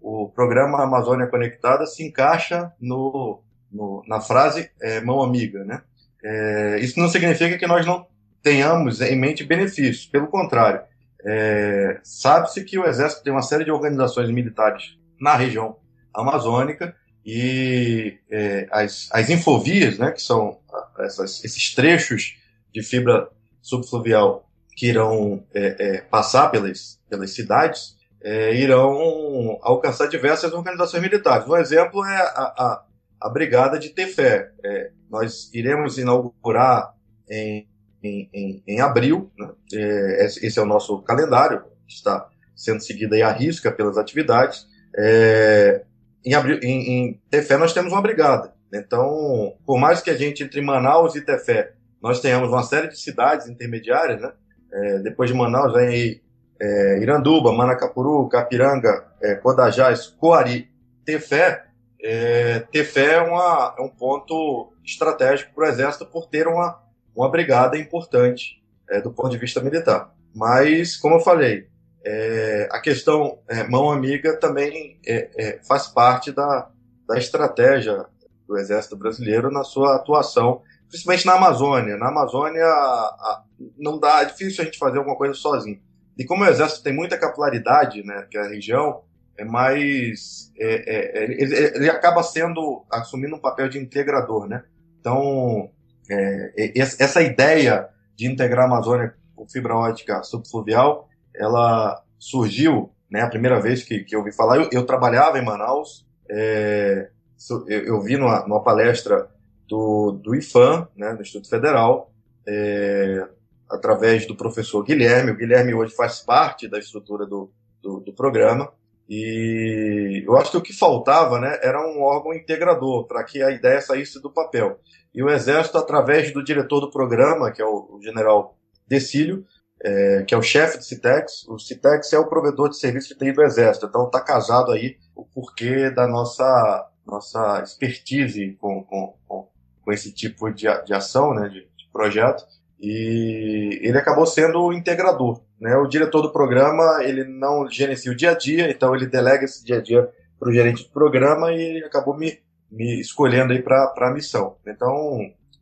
o 0.00 0.30
programa 0.34 0.82
Amazônia 0.82 1.26
Conectada 1.26 1.84
se 1.86 2.02
encaixa 2.02 2.72
no, 2.80 3.42
no 3.70 4.02
na 4.06 4.20
frase 4.20 4.70
é, 4.80 5.00
mão 5.00 5.22
amiga, 5.22 5.64
né? 5.64 5.82
É, 6.22 6.78
isso 6.80 6.98
não 6.98 7.08
significa 7.08 7.58
que 7.58 7.66
nós 7.66 7.86
não 7.86 8.06
tenhamos 8.42 9.00
em 9.00 9.16
mente 9.16 9.44
benefícios. 9.44 10.06
Pelo 10.06 10.28
contrário, 10.28 10.82
é, 11.24 12.00
sabe-se 12.02 12.64
que 12.64 12.78
o 12.78 12.86
Exército 12.86 13.22
tem 13.22 13.32
uma 13.32 13.42
série 13.42 13.64
de 13.64 13.70
organizações 13.70 14.30
militares 14.30 14.98
na 15.20 15.36
região 15.36 15.76
amazônica 16.12 16.94
e 17.24 18.18
é, 18.30 18.66
as, 18.70 19.08
as 19.12 19.28
infovias, 19.28 19.98
né, 19.98 20.10
que 20.10 20.22
são 20.22 20.58
essas, 20.98 21.44
esses 21.44 21.74
trechos 21.74 22.38
de 22.72 22.82
fibra 22.82 23.28
subfluvial 23.60 24.48
que 24.74 24.86
irão 24.86 25.44
é, 25.54 25.76
é 25.78 26.00
passar 26.00 26.48
pelas, 26.48 26.98
pelas 27.08 27.34
cidades, 27.34 27.96
é, 28.22 28.54
irão 28.54 29.58
alcançar 29.62 30.08
diversas 30.08 30.52
organizações 30.52 31.02
militares. 31.02 31.46
Um 31.48 31.56
exemplo 31.56 32.04
é 32.04 32.16
a, 32.16 32.54
a, 32.56 32.84
a 33.20 33.28
Brigada 33.28 33.78
de 33.78 33.90
Tefé. 33.90 34.50
É, 34.64 34.90
nós 35.10 35.50
iremos 35.52 35.98
inaugurar 35.98 36.94
em 37.28 37.66
em, 38.02 38.28
em, 38.32 38.62
em 38.66 38.80
abril. 38.80 39.30
Né? 39.38 39.48
É, 39.74 40.24
esse 40.24 40.58
é 40.58 40.62
o 40.62 40.66
nosso 40.66 41.00
calendário, 41.02 41.62
está 41.86 42.28
sendo 42.56 42.80
seguido 42.80 43.14
aí 43.14 43.22
à 43.22 43.30
risca 43.30 43.70
pelas 43.70 43.96
atividades. 43.96 44.66
É, 44.96 45.82
em, 46.24 46.34
abril, 46.34 46.58
em, 46.62 46.90
em 46.90 47.20
Tefé 47.30 47.56
nós 47.56 47.72
temos 47.72 47.92
uma 47.92 48.02
brigada. 48.02 48.52
Então, 48.72 49.54
por 49.66 49.78
mais 49.78 50.00
que 50.00 50.10
a 50.10 50.16
gente, 50.16 50.42
entre 50.42 50.60
Manaus 50.60 51.14
e 51.16 51.20
Tefé, 51.20 51.72
nós 52.00 52.20
tenhamos 52.20 52.50
uma 52.50 52.62
série 52.62 52.88
de 52.88 52.98
cidades 52.98 53.48
intermediárias, 53.48 54.20
né? 54.20 54.32
É, 54.72 54.98
depois 55.00 55.28
de 55.28 55.36
Manaus 55.36 55.72
vem 55.72 55.88
aí 55.88 56.22
é, 56.60 56.98
Iranduba, 56.98 57.52
Manacapuru, 57.52 58.28
Capiranga, 58.28 59.06
é, 59.20 59.34
Codajás, 59.34 60.06
Coari, 60.06 60.70
Tefé. 61.04 61.64
É, 62.02 62.60
Tefé 62.70 63.14
é, 63.14 63.20
uma, 63.20 63.74
é 63.78 63.82
um 63.82 63.88
ponto 63.88 64.72
estratégico 64.84 65.54
para 65.54 65.64
o 65.64 65.68
Exército 65.68 66.06
por 66.06 66.26
ter 66.26 66.46
uma, 66.46 66.82
uma 67.14 67.30
brigada 67.30 67.78
importante 67.78 68.62
é, 68.88 69.00
do 69.00 69.10
ponto 69.10 69.30
de 69.30 69.38
vista 69.38 69.60
militar. 69.60 70.14
Mas, 70.34 70.96
como 70.96 71.16
eu 71.16 71.20
falei, 71.20 71.68
é, 72.04 72.68
a 72.70 72.80
questão 72.80 73.38
é, 73.48 73.64
mão 73.64 73.90
amiga 73.90 74.36
também 74.38 74.98
é, 75.06 75.30
é, 75.36 75.60
faz 75.66 75.86
parte 75.86 76.32
da, 76.32 76.68
da 77.06 77.18
estratégia 77.18 78.06
do 78.46 78.56
Exército 78.58 78.96
Brasileiro 78.96 79.50
na 79.50 79.64
sua 79.64 79.96
atuação, 79.96 80.62
principalmente 80.88 81.26
na 81.26 81.34
Amazônia. 81.34 81.96
Na 81.96 82.08
Amazônia 82.08 82.64
a, 82.64 82.68
a, 82.68 83.42
não 83.78 83.98
dá, 83.98 84.22
é 84.22 84.26
difícil 84.26 84.62
a 84.62 84.64
gente 84.64 84.78
fazer 84.78 84.98
alguma 84.98 85.16
coisa 85.16 85.34
sozinho. 85.34 85.80
E 86.20 86.24
como 86.26 86.44
o 86.44 86.46
Exército 86.46 86.82
tem 86.82 86.92
muita 86.92 87.16
capilaridade, 87.16 88.02
né, 88.04 88.26
que 88.30 88.36
é 88.36 88.42
a 88.42 88.48
região, 88.48 89.00
é 89.38 89.44
mais 89.44 90.52
é, 90.58 91.24
ele, 91.24 91.54
ele, 91.74 91.88
acaba 91.88 92.22
sendo 92.22 92.84
assumindo 92.92 93.36
um 93.36 93.40
papel 93.40 93.70
de 93.70 93.78
integrador, 93.78 94.46
né? 94.46 94.62
Então 95.00 95.70
é, 96.10 96.72
essa 96.76 97.22
ideia 97.22 97.88
de 98.14 98.26
integrar 98.26 98.64
a 98.64 98.66
Amazônia 98.66 99.14
com 99.34 99.48
fibra 99.48 99.74
ótica 99.74 100.22
subfluvial, 100.22 101.08
ela 101.34 102.04
surgiu, 102.18 102.92
né, 103.10 103.22
a 103.22 103.30
primeira 103.30 103.58
vez 103.58 103.82
que, 103.82 104.04
que 104.04 104.14
eu 104.14 104.18
ouvi 104.18 104.30
falar, 104.30 104.58
eu, 104.58 104.68
eu 104.70 104.84
trabalhava 104.84 105.38
em 105.38 105.44
Manaus, 105.44 106.06
é, 106.28 107.08
eu, 107.48 107.66
eu, 107.66 108.02
vi 108.02 108.18
numa, 108.18 108.46
numa, 108.46 108.62
palestra 108.62 109.26
do, 109.66 110.12
do 110.22 110.34
IFAM, 110.34 110.86
né, 110.94 111.14
do 111.14 111.22
Instituto 111.22 111.48
Federal, 111.48 112.12
é, 112.46 113.26
através 113.70 114.26
do 114.26 114.36
professor 114.36 114.82
Guilherme. 114.82 115.30
O 115.30 115.36
Guilherme 115.36 115.74
hoje 115.74 115.94
faz 115.94 116.20
parte 116.20 116.68
da 116.68 116.78
estrutura 116.78 117.26
do, 117.26 117.50
do, 117.80 118.00
do 118.00 118.12
programa. 118.12 118.72
E 119.08 120.22
eu 120.24 120.36
acho 120.36 120.52
que 120.52 120.56
o 120.56 120.62
que 120.62 120.72
faltava 120.72 121.40
né, 121.40 121.58
era 121.62 121.84
um 121.84 122.00
órgão 122.00 122.32
integrador 122.32 123.06
para 123.06 123.24
que 123.24 123.42
a 123.42 123.50
ideia 123.50 123.80
saísse 123.80 124.20
do 124.20 124.30
papel. 124.30 124.78
E 125.12 125.22
o 125.22 125.28
Exército, 125.28 125.78
através 125.78 126.32
do 126.32 126.44
diretor 126.44 126.80
do 126.80 126.90
programa, 126.90 127.50
que 127.50 127.60
é 127.60 127.64
o, 127.64 127.98
general 128.00 128.56
Decílio, 128.86 129.44
é, 129.82 130.22
que 130.22 130.34
é 130.34 130.38
o 130.38 130.42
chefe 130.42 130.78
do 130.78 130.84
CITEX, 130.84 131.48
o 131.48 131.58
CITEX 131.58 132.12
é 132.12 132.18
o 132.18 132.28
provedor 132.28 132.68
de 132.68 132.78
serviço 132.78 133.08
de 133.08 133.18
TI 133.18 133.32
do 133.32 133.42
Exército, 133.42 133.86
então 133.86 134.06
está 134.06 134.20
casado 134.20 134.70
aí 134.70 134.96
o 135.16 135.24
porquê 135.24 135.90
da 135.90 136.06
nossa, 136.06 136.88
nossa 137.06 137.62
expertise 137.64 138.56
com, 138.60 138.84
com, 138.84 139.14
com, 139.26 139.48
com 139.82 139.92
esse 139.92 140.12
tipo 140.12 140.50
de, 140.50 140.66
de 140.84 140.94
ação, 140.94 141.34
né, 141.34 141.48
de, 141.48 141.62
de 141.62 141.88
projeto, 141.92 142.44
e 142.80 143.80
ele 143.82 143.98
acabou 143.98 144.26
sendo 144.26 144.62
o 144.62 144.72
integrador. 144.72 145.40
Né? 145.60 145.76
O 145.76 145.86
diretor 145.86 146.22
do 146.22 146.32
programa 146.32 147.02
ele 147.02 147.24
não 147.24 147.68
gerencia 147.68 148.10
o 148.10 148.16
dia 148.16 148.30
a 148.30 148.34
dia, 148.34 148.70
então 148.70 148.94
ele 148.94 149.06
delega 149.06 149.44
esse 149.44 149.64
dia 149.64 149.78
a 149.78 149.82
dia 149.82 150.08
para 150.38 150.48
o 150.48 150.52
gerente 150.52 150.84
do 150.84 150.90
programa 150.90 151.52
e 151.52 151.60
ele 151.60 151.84
acabou 151.84 152.16
me 152.16 152.38
me 152.70 153.00
escolhendo 153.00 153.52
aí 153.52 153.60
para 153.60 153.92
a 153.96 154.12
missão. 154.12 154.56
Então, 154.66 155.18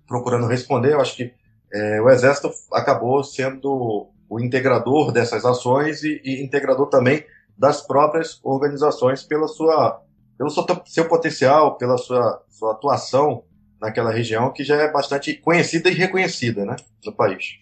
procurando 0.07 0.47
responder, 0.47 0.93
eu 0.93 1.01
acho 1.01 1.17
que 1.17 1.33
é, 1.73 2.01
o 2.01 2.11
Exército 2.11 2.51
acabou 2.73 3.25
sendo 3.25 4.09
o 4.29 4.41
integrador 4.41 5.11
dessas 5.11 5.45
ações 5.45 6.03
e, 6.03 6.21
e, 6.23 6.43
integrador 6.43 6.89
também 6.89 7.25
das 7.57 7.81
próprias 7.81 8.39
organizações 8.45 9.23
pela 9.23 9.49
sua, 9.49 10.03
pelo 10.37 10.51
seu, 10.51 10.65
seu 10.85 11.09
potencial, 11.09 11.77
pela 11.77 11.97
sua, 11.97 12.43
sua 12.49 12.73
atuação 12.73 13.45
naquela 13.81 14.13
região 14.13 14.53
que 14.53 14.65
já 14.65 14.77
é 14.77 14.91
bastante 14.91 15.35
conhecida 15.35 15.91
e 15.91 15.95
reconhecida 15.95 16.65
né, 16.65 16.77
no 17.05 17.13
país. 17.13 17.59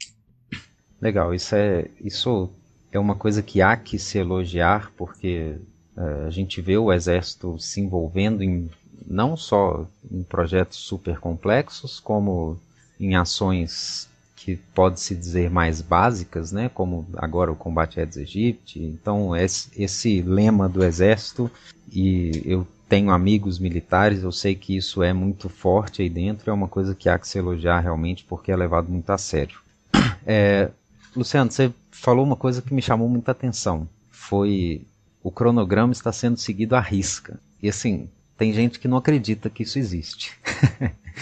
Legal, 1.00 1.34
isso 1.34 1.54
é, 1.54 1.88
isso 2.00 2.50
é 2.90 2.98
uma 2.98 3.14
coisa 3.14 3.42
que 3.42 3.60
há 3.60 3.76
que 3.76 3.98
se 3.98 4.18
elogiar, 4.18 4.90
porque 4.96 5.56
uh, 5.96 6.26
a 6.26 6.30
gente 6.30 6.60
vê 6.60 6.76
o 6.76 6.92
Exército 6.92 7.58
se 7.58 7.80
envolvendo 7.80 8.42
em 8.42 8.70
não 9.06 9.36
só 9.36 9.86
em 10.10 10.22
projetos 10.22 10.78
super 10.78 11.18
complexos, 11.18 12.00
como 12.00 12.58
em 12.98 13.14
ações 13.14 14.08
que 14.34 14.56
pode 14.56 15.00
se 15.00 15.14
dizer 15.14 15.50
mais 15.50 15.80
básicas, 15.80 16.52
né, 16.52 16.70
como 16.72 17.06
agora 17.16 17.50
o 17.52 17.56
combate 17.56 17.98
a 17.98 18.02
Aedes 18.02 18.16
aegypti. 18.16 18.80
Então 18.80 19.34
esse, 19.36 19.70
esse 19.76 20.22
lema 20.22 20.68
do 20.68 20.84
Exército 20.84 21.50
e 21.92 22.42
eu 22.44 22.66
tenho 22.88 23.10
amigos 23.10 23.58
militares, 23.58 24.22
eu 24.22 24.32
sei 24.32 24.54
que 24.54 24.76
isso 24.76 25.02
é 25.02 25.12
muito 25.12 25.48
forte 25.48 26.02
aí 26.02 26.08
dentro, 26.08 26.50
é 26.50 26.54
uma 26.54 26.68
coisa 26.68 26.94
que 26.94 27.08
há 27.08 27.18
que 27.18 27.26
se 27.26 27.38
elogiar 27.38 27.80
realmente 27.80 28.24
porque 28.24 28.52
é 28.52 28.56
levado 28.56 28.88
muito 28.88 29.10
a 29.10 29.18
sério. 29.18 29.58
É, 30.28 30.70
Luciano, 31.14 31.52
você 31.52 31.72
falou 31.92 32.24
uma 32.24 32.34
coisa 32.34 32.60
que 32.60 32.74
me 32.74 32.82
chamou 32.82 33.08
muita 33.08 33.30
atenção. 33.30 33.88
Foi 34.10 34.82
o 35.22 35.30
cronograma 35.30 35.92
está 35.92 36.12
sendo 36.12 36.36
seguido 36.36 36.74
à 36.74 36.80
risca. 36.80 37.38
E 37.62 37.68
assim, 37.68 38.08
tem 38.36 38.52
gente 38.52 38.78
que 38.78 38.88
não 38.88 38.96
acredita 38.96 39.48
que 39.48 39.62
isso 39.62 39.78
existe. 39.78 40.36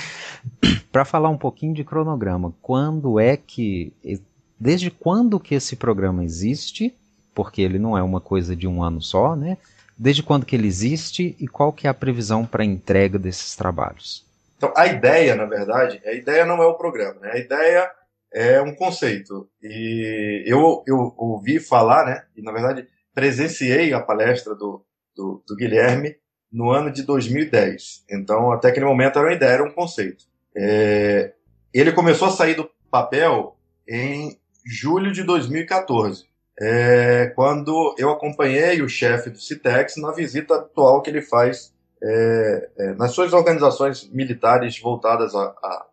Para 0.90 1.04
falar 1.04 1.28
um 1.28 1.36
pouquinho 1.36 1.74
de 1.74 1.84
cronograma, 1.84 2.54
quando 2.60 3.20
é 3.20 3.36
que 3.36 3.92
desde 4.58 4.90
quando 4.90 5.40
que 5.40 5.54
esse 5.54 5.76
programa 5.76 6.24
existe? 6.24 6.94
Porque 7.34 7.62
ele 7.62 7.78
não 7.78 7.96
é 7.96 8.02
uma 8.02 8.20
coisa 8.20 8.54
de 8.54 8.66
um 8.66 8.82
ano 8.82 9.02
só, 9.02 9.34
né? 9.34 9.58
Desde 9.96 10.22
quando 10.22 10.46
que 10.46 10.56
ele 10.56 10.66
existe 10.66 11.36
e 11.38 11.46
qual 11.46 11.72
que 11.72 11.86
é 11.86 11.90
a 11.90 11.94
previsão 11.94 12.44
para 12.44 12.62
a 12.62 12.66
entrega 12.66 13.18
desses 13.18 13.54
trabalhos? 13.54 14.24
Então, 14.56 14.72
a 14.76 14.86
ideia, 14.86 15.34
na 15.34 15.44
verdade, 15.44 16.00
a 16.04 16.12
ideia 16.12 16.44
não 16.44 16.62
é 16.62 16.66
o 16.66 16.74
programa, 16.74 17.20
né? 17.20 17.32
a 17.32 17.38
ideia 17.38 17.90
é 18.32 18.60
um 18.60 18.74
conceito. 18.74 19.48
E 19.62 20.42
eu, 20.46 20.82
eu 20.86 21.14
ouvi 21.16 21.60
falar, 21.60 22.06
né, 22.06 22.24
e 22.36 22.42
na 22.42 22.50
verdade 22.50 22.86
presenciei 23.14 23.92
a 23.92 24.00
palestra 24.00 24.54
do, 24.56 24.84
do, 25.14 25.42
do 25.46 25.54
Guilherme 25.54 26.16
no 26.52 26.70
ano 26.70 26.90
de 26.90 27.02
2010. 27.04 28.04
Então, 28.10 28.50
até 28.50 28.68
aquele 28.68 28.86
momento 28.86 29.18
era 29.18 29.28
uma 29.28 29.34
ideia, 29.34 29.50
era 29.52 29.64
um 29.64 29.72
conceito. 29.72 30.24
É, 30.56 31.32
ele 31.72 31.92
começou 31.92 32.28
a 32.28 32.32
sair 32.32 32.54
do 32.54 32.68
papel 32.90 33.56
em 33.88 34.36
julho 34.66 35.12
de 35.12 35.22
2014 35.22 36.26
é, 36.60 37.32
quando 37.34 37.94
eu 37.98 38.10
acompanhei 38.10 38.80
o 38.80 38.88
chefe 38.88 39.30
do 39.30 39.38
Citex 39.38 39.96
na 39.96 40.12
visita 40.12 40.54
atual 40.54 41.02
que 41.02 41.10
ele 41.10 41.22
faz 41.22 41.72
é, 42.02 42.68
é, 42.78 42.94
nas 42.94 43.12
suas 43.12 43.32
organizações 43.32 44.08
militares 44.10 44.78
voltadas 44.78 45.34
à 45.34 45.86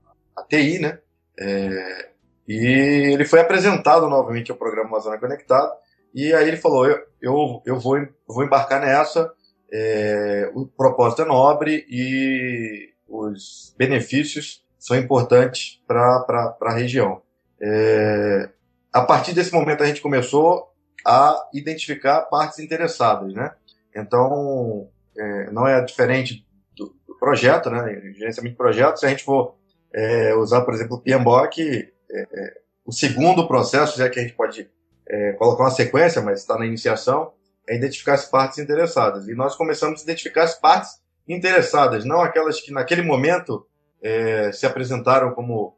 TI, 0.48 0.80
né? 0.80 1.00
É, 1.40 2.10
e 2.48 3.14
ele 3.14 3.26
foi 3.26 3.40
apresentado 3.40 4.10
novamente 4.10 4.52
ao 4.52 4.58
programa 4.58 4.90
Amazônia 4.90 5.20
Conectado, 5.20 5.72
e 6.14 6.34
aí 6.34 6.48
ele 6.48 6.58
falou: 6.58 6.86
Eu, 6.86 7.00
eu, 7.22 7.62
eu 7.66 7.80
vou, 7.80 7.98
vou 8.28 8.44
embarcar 8.44 8.82
nessa, 8.82 9.32
é, 9.72 10.52
o 10.54 10.68
propósito 10.68 11.22
é 11.22 11.26
nobre 11.26 11.86
e 11.90 12.90
os 13.08 13.74
benefícios 13.78 14.64
são 14.78 14.98
importantes 14.98 15.82
para 15.88 16.56
a 16.62 16.74
região. 16.74 17.22
É, 17.62 18.50
a 18.92 19.02
partir 19.02 19.34
desse 19.34 19.54
momento 19.54 19.84
a 19.84 19.88
gente 19.88 20.02
começou 20.02 20.70
a 21.06 21.48
identificar 21.54 22.22
partes 22.24 22.60
interessadas, 22.60 23.34
né? 23.34 23.54
Então, 23.96 24.88
é, 25.18 25.52
não 25.52 25.68
é 25.68 25.82
diferente 25.84 26.46
do, 26.76 26.96
do, 27.08 27.16
projeto, 27.18 27.70
né? 27.70 28.12
Gerenciamento 28.14 28.54
de 28.54 28.58
projetos, 28.58 29.00
se 29.00 29.06
a 29.06 29.10
gente 29.10 29.24
for 29.24 29.56
é, 29.94 30.36
usar, 30.36 30.62
por 30.62 30.74
exemplo, 30.74 30.98
o 30.98 31.02
PMBOK, 31.02 31.62
é, 31.62 31.92
é, 32.12 32.62
o 32.86 32.92
segundo 32.92 33.48
processo, 33.48 33.98
já 33.98 34.10
que 34.10 34.20
a 34.20 34.22
gente 34.22 34.36
pode 34.36 34.70
é, 35.08 35.34
colocar 35.34 35.64
uma 35.64 35.72
sequência, 35.72 36.22
mas 36.22 36.42
está 36.42 36.58
na 36.58 36.66
iniciação, 36.66 37.34
é 37.68 37.76
identificar 37.76 38.14
as 38.14 38.26
partes 38.26 38.60
interessadas. 38.60 39.28
E 39.28 39.34
nós 39.34 39.56
começamos 39.56 40.02
a 40.02 40.04
identificar 40.04 40.44
as 40.44 40.56
partes 40.56 41.02
interessadas, 41.28 42.06
não 42.06 42.22
aquelas 42.22 42.60
que 42.60 42.72
naquele 42.72 43.02
momento 43.02 43.66
é, 44.02 44.52
se 44.52 44.66
apresentaram 44.66 45.34
como 45.34 45.76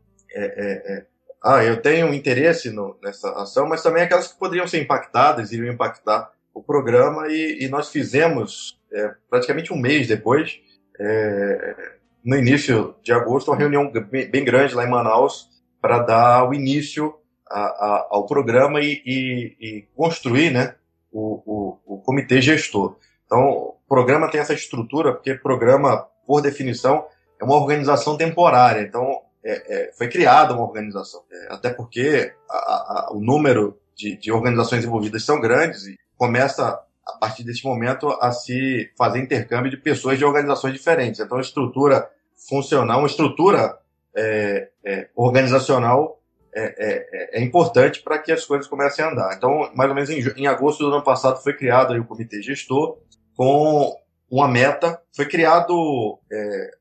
ah, 1.43 1.62
eu 1.62 1.82
tenho 1.82 2.13
interesse 2.13 2.69
no, 2.69 2.97
nessa 3.03 3.29
ação, 3.34 3.67
mas 3.67 3.84
também 3.84 4.03
aquelas 4.03 4.32
que 4.32 4.39
poderiam 4.39 4.65
ser 4.65 4.82
impactadas, 4.82 5.51
iriam 5.51 5.73
impactar 5.73 6.32
o 6.53 6.63
programa, 6.63 7.27
e, 7.27 7.65
e 7.65 7.67
nós 7.67 7.89
fizemos, 7.89 8.79
é, 8.91 9.13
praticamente 9.29 9.73
um 9.73 9.77
mês 9.77 10.08
depois, 10.08 10.62
é, 10.97 11.75
no 12.23 12.38
início 12.38 12.95
de 13.03 13.12
agosto, 13.12 13.51
uma 13.51 13.58
reunião 13.58 13.91
bem 13.91 14.45
grande 14.45 14.73
lá 14.73 14.86
em 14.86 14.89
Manaus 14.89 15.49
para 15.82 15.99
dar 15.99 16.47
o 16.47 16.53
início 16.53 17.13
a, 17.49 17.60
a, 17.60 18.08
ao 18.12 18.25
programa 18.25 18.79
e, 18.79 19.01
e, 19.06 19.58
e 19.60 19.88
construir 19.93 20.51
né, 20.51 20.75
o, 21.12 21.41
o, 21.45 21.95
o, 21.95 21.97
comitê 21.97 22.41
gestor. 22.41 22.95
Então, 23.25 23.49
o 23.49 23.77
programa 23.89 24.32
tem 24.32 24.39
essa 24.39 24.53
estrutura, 24.53 25.12
porque 25.12 25.36
programa, 25.36 26.08
por 26.25 26.41
definição, 26.41 27.06
é 27.41 27.43
uma 27.43 27.56
organização 27.56 28.15
temporária. 28.15 28.82
Então, 28.82 29.22
é, 29.43 29.75
é, 29.75 29.91
foi 29.93 30.08
criada 30.08 30.53
uma 30.53 30.63
organização. 30.63 31.23
É, 31.32 31.53
até 31.53 31.69
porque 31.69 32.34
a, 32.49 32.56
a, 32.56 33.10
o 33.12 33.19
número 33.19 33.77
de, 33.95 34.17
de, 34.17 34.32
organizações 34.32 34.84
envolvidas 34.84 35.23
são 35.23 35.39
grandes 35.39 35.86
e 35.86 35.99
começa, 36.17 36.79
a 37.06 37.17
partir 37.19 37.43
desse 37.43 37.65
momento, 37.65 38.10
a 38.21 38.32
se 38.32 38.91
fazer 38.97 39.19
intercâmbio 39.19 39.69
de 39.69 39.77
pessoas 39.77 40.17
de 40.17 40.25
organizações 40.25 40.73
diferentes. 40.73 41.19
Então, 41.19 41.38
a 41.38 41.41
estrutura 41.41 42.10
funcional, 42.47 42.99
uma 42.99 43.08
estrutura 43.08 43.77
é, 44.15 44.69
é, 44.86 45.10
organizacional 45.15 46.19
é, 46.56 47.32
é, 47.34 47.41
importante 47.41 48.03
para 48.03 48.19
que 48.19 48.32
as 48.32 48.45
coisas 48.45 48.67
comecem 48.67 49.03
a 49.03 49.10
andar. 49.10 49.36
Então, 49.36 49.71
mais 49.73 49.89
ou 49.89 49.95
menos 49.95 50.10
em, 50.12 50.19
em 50.39 50.45
agosto 50.45 50.84
do 50.84 50.93
ano 50.93 51.03
passado 51.03 51.41
foi 51.41 51.53
criado 51.53 51.93
o 51.95 52.06
comitê 52.06 52.41
gestor 52.43 52.99
com 53.36 53.95
uma 54.29 54.47
meta. 54.47 55.01
Foi 55.15 55.25
criado 55.25 56.19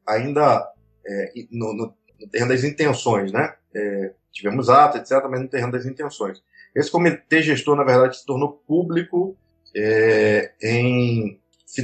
ainda 0.06 0.68
no, 1.50 1.72
no 1.72 1.94
no 2.22 2.28
terreno 2.28 2.50
das 2.50 2.64
intenções, 2.64 3.32
né? 3.32 3.54
É, 3.74 4.12
tivemos 4.32 4.68
ato, 4.68 4.98
etc., 4.98 5.22
mas 5.30 5.40
no 5.40 5.48
terreno 5.48 5.72
das 5.72 5.86
intenções. 5.86 6.42
Esse 6.74 6.90
comitê 6.90 7.42
gestor, 7.42 7.76
na 7.76 7.84
verdade, 7.84 8.18
se 8.18 8.26
tornou 8.26 8.62
público 8.66 9.36
é, 9.76 10.52
em, 10.62 11.38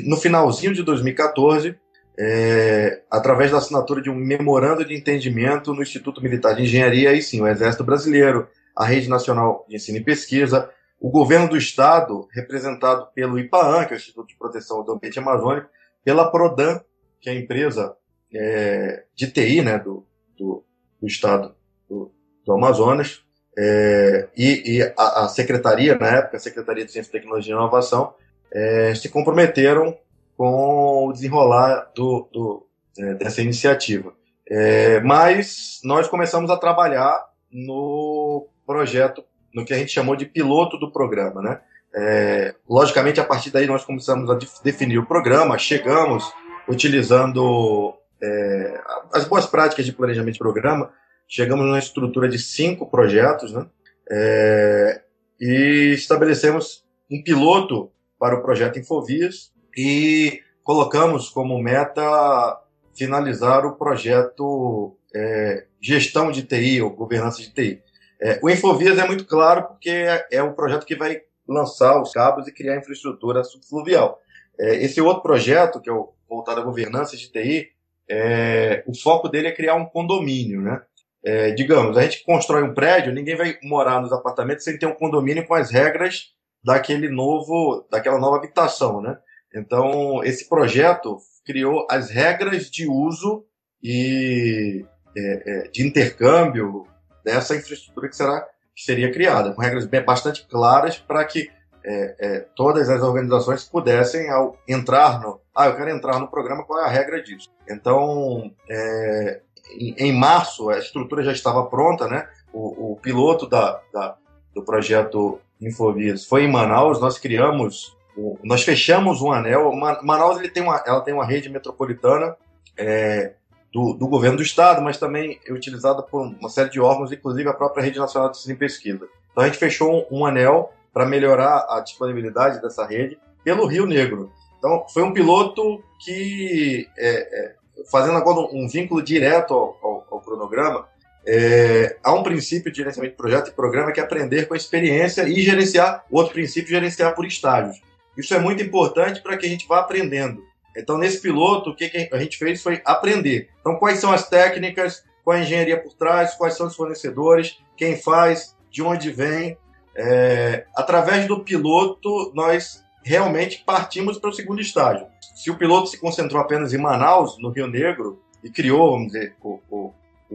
no 0.05 0.17
finalzinho 0.17 0.73
de 0.73 0.83
2014, 0.83 1.77
é, 2.19 3.03
através 3.11 3.51
da 3.51 3.59
assinatura 3.59 4.03
de 4.03 4.11
um 4.11 4.15
memorando 4.15 4.85
de 4.85 4.95
entendimento 4.95 5.73
no 5.73 5.83
Instituto 5.83 6.23
Militar 6.23 6.55
de 6.55 6.63
Engenharia, 6.63 7.11
aí 7.11 7.23
sim, 7.23 7.41
o 7.41 7.47
Exército 7.47 7.85
Brasileiro, 7.85 8.49
a 8.75 8.85
Rede 8.85 9.09
Nacional 9.09 9.65
de 9.69 9.77
Ensino 9.77 9.99
e 9.99 10.05
Pesquisa, 10.05 10.71
o 11.01 11.11
governo 11.11 11.49
do 11.49 11.57
Estado, 11.57 12.27
representado 12.33 13.07
pelo 13.15 13.39
IPAAN, 13.39 13.85
que 13.85 13.93
é 13.93 13.97
o 13.97 13.99
Instituto 13.99 14.29
de 14.29 14.37
Proteção 14.37 14.83
do 14.83 14.93
Ambiente 14.93 15.19
Amazônico, 15.19 15.69
pela 16.05 16.31
PRODAN, 16.31 16.81
que 17.21 17.29
é 17.29 17.33
a 17.33 17.37
empresa 17.37 17.95
é, 18.35 19.05
de 19.15 19.31
TI 19.31 19.63
né, 19.63 19.79
do, 19.79 20.05
do, 20.39 20.65
do 21.01 21.07
estado 21.07 21.55
do, 21.89 22.13
do 22.45 22.53
Amazonas, 22.53 23.23
é, 23.59 24.29
e, 24.37 24.77
e 24.77 24.83
a, 24.97 25.25
a, 25.25 25.29
secretaria, 25.29 25.97
na 25.97 26.07
época, 26.07 26.37
a 26.37 26.41
Secretaria 26.41 26.85
de 26.85 26.93
Ciência, 26.93 27.11
Tecnologia 27.11 27.53
e 27.53 27.57
Inovação, 27.57 28.15
é, 28.53 28.95
se 28.95 29.09
comprometeram 29.09 29.99
com 30.37 31.09
o 31.09 31.13
desenrolar 31.13 31.91
do, 31.95 32.29
do 32.33 32.67
é, 32.99 33.15
dessa 33.15 33.43
iniciativa. 33.43 34.13
É, 34.49 35.01
mas 35.01 35.81
nós 35.85 36.07
começamos 36.07 36.51
a 36.51 36.57
trabalhar 36.57 37.27
no 37.51 38.47
projeto, 38.65 39.25
no 39.53 39.65
que 39.65 39.75
a 39.75 39.79
gente 39.79 39.91
chamou 39.91 40.15
de 40.15 40.25
piloto 40.25 40.79
do 40.79 40.93
programa. 40.93 41.43
Né? 41.43 41.61
É, 41.95 42.55
logicamente, 42.69 43.21
a 43.21 43.25
partir 43.25 43.51
daí 43.51 43.67
nós 43.67 43.85
começamos 43.85 44.31
a 44.31 44.39
definir 44.63 44.99
o 44.99 45.07
programa, 45.07 45.59
chegamos 45.59 46.33
utilizando 46.69 47.95
é, 48.23 48.81
as 49.13 49.25
boas 49.25 49.47
práticas 49.47 49.85
de 49.85 49.93
planejamento 49.93 50.35
de 50.35 50.39
programa, 50.39 50.93
chegamos 51.27 51.65
numa 51.65 51.79
estrutura 51.79 52.29
de 52.29 52.39
cinco 52.39 52.91
projetos, 52.91 53.53
né? 53.53 53.67
É, 54.11 55.03
e 55.41 55.93
estabelecemos 55.95 56.85
um 57.11 57.23
piloto 57.23 57.91
para 58.19 58.37
o 58.37 58.43
projeto 58.43 58.79
Infovias 58.79 59.53
e 59.77 60.41
colocamos 60.65 61.29
como 61.29 61.63
meta 61.63 62.61
finalizar 62.97 63.65
o 63.65 63.77
projeto 63.77 64.97
é, 65.15 65.67
Gestão 65.81 66.33
de 66.33 66.43
TI 66.43 66.83
ou 66.83 66.91
Governança 66.91 67.41
de 67.41 67.53
TI. 67.53 67.83
É, 68.21 68.41
o 68.43 68.51
Infovias 68.51 68.99
é 68.99 69.07
muito 69.07 69.25
claro 69.25 69.69
porque 69.69 69.91
é, 69.91 70.27
é 70.33 70.43
o 70.43 70.55
projeto 70.55 70.85
que 70.85 70.97
vai 70.97 71.21
lançar 71.47 72.01
os 72.03 72.13
cabos 72.13 72.49
e 72.49 72.53
criar 72.53 72.77
infraestrutura 72.77 73.45
subfluvial. 73.45 74.19
É, 74.59 74.83
esse 74.85 75.01
outro 75.01 75.23
projeto, 75.23 75.81
que 75.81 75.89
é 75.89 75.93
o 75.93 76.13
voltado 76.29 76.61
à 76.61 76.65
governança 76.65 77.17
de 77.17 77.31
TI, 77.31 77.69
é, 78.11 78.83
o 78.87 78.95
foco 78.95 79.29
dele 79.29 79.49
é 79.49 79.53
criar 79.53 79.75
um 79.75 79.87
condomínio, 79.87 80.61
né? 80.61 80.81
É, 81.25 81.51
digamos, 81.51 81.97
a 81.97 82.03
gente 82.03 82.25
constrói 82.25 82.63
um 82.63 82.73
prédio, 82.73 83.13
ninguém 83.13 83.37
vai 83.37 83.59
morar 83.63 84.01
nos 84.01 84.13
apartamentos 84.13 84.65
sem 84.65 84.79
ter 84.79 84.87
um 84.87 84.95
condomínio 84.95 85.47
com 85.47 85.55
as 85.55 85.71
regras 85.71 86.33
daquele 86.65 87.09
novo, 87.09 87.87
daquela 87.91 88.19
nova 88.19 88.37
habitação, 88.37 89.01
né? 89.01 89.19
Então, 89.55 90.23
esse 90.25 90.49
projeto 90.49 91.19
criou 91.45 91.87
as 91.91 92.11
regras 92.11 92.71
de 92.71 92.87
uso 92.87 93.45
e 93.83 94.85
é, 95.17 95.43
é, 95.67 95.69
de 95.69 95.87
intercâmbio 95.87 96.87
dessa 97.25 97.57
infraestrutura 97.57 98.09
que, 98.09 98.17
será, 98.17 98.47
que 98.75 98.83
seria 98.83 99.11
criada, 99.11 99.53
com 99.53 99.63
regras 99.63 99.87
bastante 100.05 100.47
claras 100.47 100.99
para 100.99 101.25
que 101.25 101.51
é, 101.89 102.15
é, 102.19 102.47
todas 102.55 102.91
as 102.91 103.03
organizações 103.03 103.65
pudessem, 103.65 104.29
ao 104.29 104.59
entrar 104.69 105.23
no. 105.23 105.41
Ah, 105.55 105.69
eu 105.69 105.77
quero 105.77 105.89
entrar 105.89 106.19
no 106.19 106.29
programa, 106.29 106.63
qual 106.63 106.81
é 106.81 106.85
a 106.85 106.91
regra 106.91 107.23
disso? 107.23 107.49
Então, 107.67 108.53
é, 108.69 109.41
em, 109.71 109.95
em, 109.97 110.13
março, 110.13 110.69
a 110.69 110.79
estrutura 110.79 111.25
já 111.25 111.33
estava 111.33 111.65
pronta, 111.65 112.07
né? 112.07 112.29
O, 112.53 112.93
o 112.93 112.97
piloto 112.97 113.49
da, 113.49 113.81
da, 113.91 114.17
do 114.55 114.63
projeto 114.63 115.41
Infovias 115.59 116.27
foi 116.27 116.45
em 116.45 116.53
Manaus, 116.53 117.01
nós 117.01 117.19
criamos, 117.19 117.97
nós 118.45 118.63
fechamos 118.63 119.23
um 119.23 119.33
anel. 119.33 119.73
Manaus 120.03 120.39
ele 120.39 120.51
tem 120.51 120.63
uma, 120.63 120.83
ela 120.87 121.01
tem 121.01 121.15
uma 121.15 121.25
rede 121.25 121.49
metropolitana 121.49 122.37
é, 122.77 123.33
do, 123.73 123.95
do, 123.95 124.07
governo 124.07 124.37
do 124.37 124.43
estado, 124.43 124.83
mas 124.83 124.99
também 124.99 125.41
é 125.47 125.53
utilizada 125.55 126.03
por 126.03 126.21
uma 126.21 126.51
série 126.51 126.69
de 126.69 126.81
órgãos, 126.81 127.13
inclusive 127.13 127.49
a 127.49 127.55
própria 127.55 127.83
Rede 127.83 127.99
Nacional 127.99 128.31
de 128.31 128.37
Ensino 128.37 128.55
e 128.55 128.59
Pesquisa. 128.59 129.09
Então 129.33 129.43
a 129.43 129.47
gente 129.47 129.59
fechou 129.59 130.07
um, 130.11 130.19
um 130.19 130.27
anel 130.27 130.73
para 130.93 131.07
melhorar 131.07 131.67
a 131.69 131.81
disponibilidade 131.81 132.61
dessa 132.61 132.87
rede 132.87 133.19
pelo 133.45 133.67
Rio 133.67 133.87
Negro. 133.87 134.33
Então, 134.59 134.85
foi 134.93 135.03
um 135.03 135.13
piloto 135.13 135.83
que, 136.01 136.89
é, 136.99 137.11
é, 137.11 137.55
fazendo 137.91 138.17
agora 138.17 138.49
um, 138.53 138.69
vínculo 138.69 139.03
direto 139.03 139.55
ao, 139.55 139.79
ao, 139.83 140.07
ao 140.11 140.21
cronograma, 140.21 140.89
é, 141.27 141.97
há 142.03 142.13
um 142.13 142.23
princípio 142.23 142.71
de 142.71 142.79
gerenciamento 142.79 143.13
de 143.13 143.17
projeto 143.17 143.49
e 143.49 143.53
programa 143.53 143.93
que 143.93 144.01
é 144.01 144.03
aprender 144.03 144.47
com 144.47 144.55
a 144.55 144.57
experiência 144.57 145.29
e 145.29 145.41
gerenciar, 145.43 146.05
outro 146.11 146.33
princípio, 146.33 146.71
gerenciar 146.71 147.15
por 147.15 147.27
estágios. 147.27 147.81
Isso 148.17 148.35
é 148.35 148.39
muito 148.39 148.63
importante 148.63 149.23
para 149.23 149.37
que 149.37 149.47
a 149.47 149.49
gente 149.49 149.67
vá 149.69 149.81
aprendendo. 149.81 150.43
Então, 150.77 150.97
nesse 150.97 151.21
piloto, 151.21 151.71
o 151.71 151.77
que 151.77 152.09
a 152.13 152.19
gente 152.19 152.39
fez 152.39 152.63
foi 152.63 152.81
aprender. 152.85 153.49
Então, 153.61 153.77
quais 153.77 153.99
são 153.99 154.13
as 154.13 154.29
técnicas, 154.29 155.05
qual 155.25 155.37
a 155.37 155.41
engenharia 155.41 155.81
por 155.81 155.93
trás, 155.93 156.35
quais 156.35 156.57
são 156.57 156.67
os 156.67 156.75
fornecedores, 156.75 157.59
quem 157.77 157.97
faz, 157.97 158.57
de 158.71 158.83
onde 158.83 159.11
vem, 159.11 159.57
é, 159.99 160.65
através 160.77 161.27
do 161.27 161.41
piloto, 161.41 162.33
nós 162.33 162.85
realmente 163.03 163.65
partimos 163.67 164.17
para 164.17 164.31
o 164.31 164.33
segundo 164.33 164.61
estágio. 164.61 165.09
Se 165.35 165.51
o 165.51 165.59
piloto 165.59 165.89
se 165.89 165.99
concentrou 165.99 166.41
apenas 166.41 166.73
em 166.73 166.79
Manaus, 166.79 167.37
no 167.41 167.51
Rio 167.51 167.67
Negro, 167.67 168.23
e 168.43 168.49
criou, 168.49 168.93
vamos 168.93 169.09
dizer, 169.09 169.35
o, 169.43 169.61
o, 169.69 169.93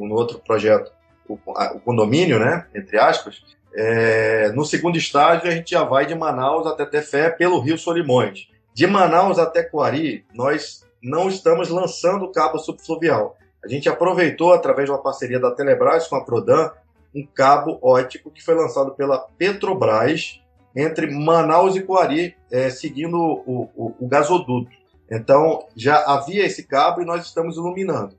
outro 0.09 0.39
projeto, 0.39 0.91
o, 1.27 1.35
o, 1.35 1.79
condomínio, 1.79 2.39
né, 2.39 2.67
entre 2.75 2.99
aspas, 2.99 3.41
é, 3.73 4.51
no 4.51 4.65
segundo 4.65 4.97
estágio 4.97 5.47
a 5.47 5.51
gente 5.51 5.71
já 5.71 5.83
vai 5.83 6.05
de 6.05 6.13
Manaus 6.13 6.67
até 6.67 6.85
Tefé 6.85 7.29
pelo 7.29 7.59
Rio 7.61 7.77
Solimões. 7.77 8.49
De 8.73 8.85
Manaus 8.85 9.39
até 9.39 9.63
Coari, 9.63 10.25
nós 10.33 10.85
não 11.01 11.29
estamos 11.29 11.69
lançando 11.69 12.31
cabo 12.31 12.59
subfluvial. 12.59 13.37
A 13.63 13.67
gente 13.69 13.87
aproveitou, 13.87 14.51
através 14.51 14.87
de 14.87 14.91
uma 14.91 15.01
parceria 15.01 15.39
da 15.39 15.51
Telebrás 15.51 16.07
com 16.07 16.17
a 16.17 16.25
Prodan, 16.25 16.69
um 17.15 17.25
cabo 17.25 17.79
ótico 17.81 18.31
que 18.31 18.43
foi 18.43 18.55
lançado 18.55 18.91
pela 18.91 19.19
Petrobras 19.37 20.41
entre 20.75 21.11
Manaus 21.11 21.75
e 21.75 21.81
Coari, 21.81 22.35
é, 22.51 22.69
seguindo 22.69 23.15
o, 23.15 23.69
o, 23.75 23.95
o, 23.99 24.07
gasoduto. 24.07 24.71
Então, 25.09 25.67
já 25.75 25.97
havia 26.03 26.45
esse 26.45 26.63
cabo 26.63 27.01
e 27.01 27.05
nós 27.05 27.25
estamos 27.25 27.57
iluminando. 27.57 28.17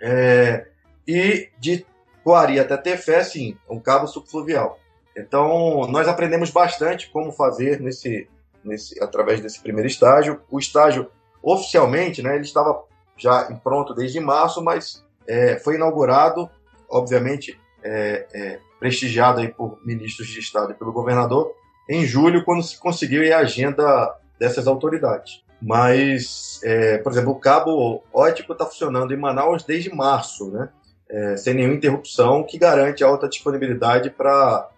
É, 0.00 0.66
e 1.08 1.48
de 1.58 1.86
Coari 2.22 2.60
até 2.60 2.76
Tefé, 2.76 3.24
sim, 3.24 3.56
um 3.68 3.80
cabo 3.80 4.06
subfluvial. 4.06 4.78
Então, 5.16 5.86
nós 5.88 6.08
aprendemos 6.08 6.50
bastante 6.50 7.08
como 7.10 7.32
fazer 7.32 7.80
nesse, 7.80 8.28
nesse, 8.62 9.02
através 9.02 9.40
desse 9.40 9.60
primeiro 9.60 9.88
estágio. 9.88 10.40
O 10.50 10.58
estágio, 10.58 11.10
oficialmente, 11.42 12.22
né, 12.22 12.34
ele 12.34 12.44
estava 12.44 12.82
já 13.16 13.44
pronto 13.62 13.94
desde 13.94 14.20
março, 14.20 14.62
mas 14.62 15.04
é, 15.26 15.58
foi 15.58 15.76
inaugurado, 15.76 16.50
obviamente, 16.88 17.58
é, 17.84 18.26
é, 18.32 18.60
prestigiado 18.80 19.40
aí 19.40 19.48
por 19.48 19.78
ministros 19.84 20.28
de 20.28 20.40
Estado 20.40 20.72
e 20.72 20.74
pelo 20.74 20.92
governador, 20.92 21.54
em 21.88 22.04
julho, 22.04 22.44
quando 22.44 22.62
se 22.62 22.78
conseguiu 22.78 23.22
a 23.34 23.38
agenda 23.38 24.16
dessas 24.38 24.66
autoridades. 24.66 25.44
Mas, 25.60 26.60
é, 26.62 26.98
por 26.98 27.12
exemplo, 27.12 27.32
o 27.32 27.38
cabo 27.38 28.02
ótico 28.12 28.52
está 28.52 28.66
funcionando 28.66 29.14
em 29.14 29.16
Manaus 29.16 29.64
desde 29.64 29.94
março, 29.94 30.50
né? 30.50 30.68
É, 31.08 31.36
sem 31.36 31.54
nenhuma 31.54 31.74
interrupção, 31.74 32.42
que 32.42 32.58
garante 32.58 33.04
alta 33.04 33.28
disponibilidade 33.28 34.10
para 34.10 34.68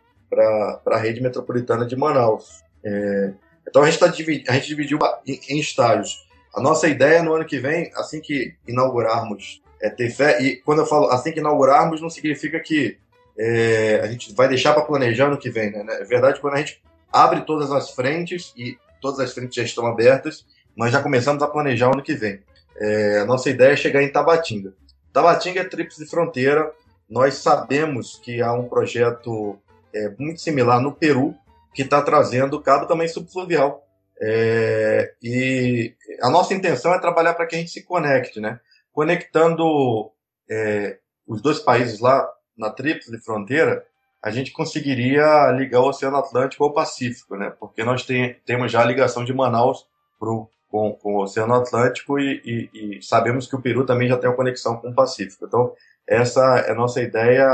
a 0.87 0.99
rede 0.99 1.21
metropolitana 1.21 1.87
de 1.87 1.97
Manaus. 1.97 2.62
É, 2.85 3.33
então 3.66 3.83
a 3.83 3.90
gente, 3.90 3.99
tá, 3.99 4.07
a 4.07 4.55
gente 4.55 4.66
dividiu 4.66 4.99
em, 5.27 5.40
em 5.49 5.59
estágios. 5.59 6.27
A 6.55 6.61
nossa 6.61 6.88
ideia 6.88 7.23
no 7.23 7.35
ano 7.35 7.45
que 7.45 7.59
vem, 7.59 7.90
assim 7.95 8.21
que 8.21 8.55
inaugurarmos 8.66 9.62
é 9.87 9.90
ter 9.90 10.11
fé. 10.11 10.42
E 10.42 10.57
quando 10.57 10.81
eu 10.81 10.87
falo 10.87 11.09
assim 11.11 11.33
que 11.33 11.40
inaugurarmos, 11.40 12.01
não 12.01 12.11
significa 12.11 12.59
que 12.61 12.99
é, 13.38 14.01
a 14.03 14.07
gente 14.09 14.33
vai 14.35 14.49
deixar 14.49 14.72
para 14.72 14.83
planejar 14.83 15.29
no 15.29 15.38
que 15.38 15.51
vem. 15.51 15.70
Né? 15.70 15.85
É 16.01 16.05
verdade, 16.05 16.40
quando 16.40 16.55
a 16.55 16.59
gente 16.59 16.83
abre 17.12 17.42
todas 17.42 17.70
as 17.70 17.90
frentes, 17.90 18.53
e 18.57 18.77
todas 19.01 19.20
as 19.20 19.33
frentes 19.33 19.55
já 19.55 19.62
estão 19.62 19.87
abertas, 19.87 20.44
nós 20.77 20.92
já 20.92 21.03
começamos 21.03 21.42
a 21.42 21.49
planejar 21.49 21.88
o 21.88 21.92
ano 21.94 22.03
que 22.03 22.14
vem. 22.14 22.40
É, 22.79 23.20
a 23.20 23.25
nossa 23.25 23.49
ideia 23.49 23.72
é 23.72 23.77
chegar 23.77 24.03
em 24.03 24.12
Tabatinga. 24.12 24.75
Tabatinga 25.12 25.61
é 25.61 25.64
tríplice 25.64 26.07
fronteira. 26.07 26.70
Nós 27.09 27.35
sabemos 27.35 28.20
que 28.22 28.42
há 28.42 28.53
um 28.53 28.68
projeto 28.68 29.59
é, 29.94 30.11
muito 30.18 30.40
similar 30.40 30.81
no 30.81 30.92
Peru, 30.92 31.35
que 31.72 31.83
está 31.83 32.03
trazendo 32.03 32.61
cabo 32.61 32.87
também 32.87 33.09
subfluvial. 33.09 33.83
É, 34.20 35.12
e 35.22 35.94
a 36.22 36.31
nossa 36.31 36.55
intenção 36.55 36.94
é 36.94 36.99
trabalhar 36.99 37.35
para 37.35 37.46
que 37.46 37.55
a 37.55 37.59
gente 37.59 37.70
se 37.70 37.83
conecte, 37.83 38.40
né? 38.40 38.61
Conectando 38.96 40.11
é, 40.50 40.96
os 41.28 41.42
dois 41.42 41.59
países 41.59 42.00
lá 42.00 42.26
na 42.56 42.70
tríplice 42.70 43.18
fronteira, 43.18 43.85
a 44.24 44.30
gente 44.30 44.52
conseguiria 44.52 45.52
ligar 45.52 45.82
o 45.82 45.88
Oceano 45.88 46.16
Atlântico 46.16 46.64
ao 46.64 46.72
Pacífico, 46.72 47.37
né? 47.37 47.52
Porque 47.61 47.85
nós 47.85 48.06
tem, 48.06 48.40
temos 48.46 48.72
já 48.72 48.80
a 48.80 48.87
ligação 48.87 49.22
de 49.22 49.35
Manaus 49.35 49.87
pro, 50.18 50.48
com, 50.70 50.94
com 50.94 51.16
o 51.16 51.22
Oceano 51.22 51.52
Atlântico 51.52 52.18
e, 52.18 52.40
e, 52.42 52.96
e, 52.96 53.02
sabemos 53.02 53.46
que 53.46 53.54
o 53.54 53.61
Peru 53.61 53.85
também 53.85 54.09
já 54.09 54.16
tem 54.16 54.30
uma 54.30 54.35
conexão 54.35 54.78
com 54.78 54.88
o 54.88 54.94
Pacífico. 54.94 55.44
Então, 55.44 55.74
essa 56.09 56.40
é 56.61 56.70
a 56.70 56.74
nossa 56.74 57.02
ideia 57.02 57.46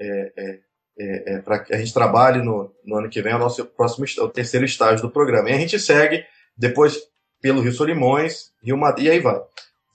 é, 0.00 0.32
é, 0.34 0.58
é, 0.98 1.34
é 1.34 1.38
para 1.42 1.58
que 1.58 1.74
a 1.74 1.78
gente 1.78 1.92
trabalhe 1.92 2.40
no, 2.40 2.74
no, 2.86 2.96
ano 2.96 3.10
que 3.10 3.20
vem, 3.20 3.32
é 3.34 3.36
o 3.36 3.40
nosso 3.40 3.66
próximo, 3.66 4.06
o 4.24 4.28
terceiro 4.30 4.64
estágio 4.64 5.02
do 5.02 5.12
programa. 5.12 5.50
E 5.50 5.52
a 5.52 5.58
gente 5.58 5.78
segue 5.78 6.24
depois 6.56 6.98
pelo 7.42 7.60
Rio 7.60 7.72
Solimões, 7.72 8.50
Rio 8.62 8.78
Madrid, 8.78 9.08
e 9.08 9.10
aí 9.10 9.20
vai 9.20 9.38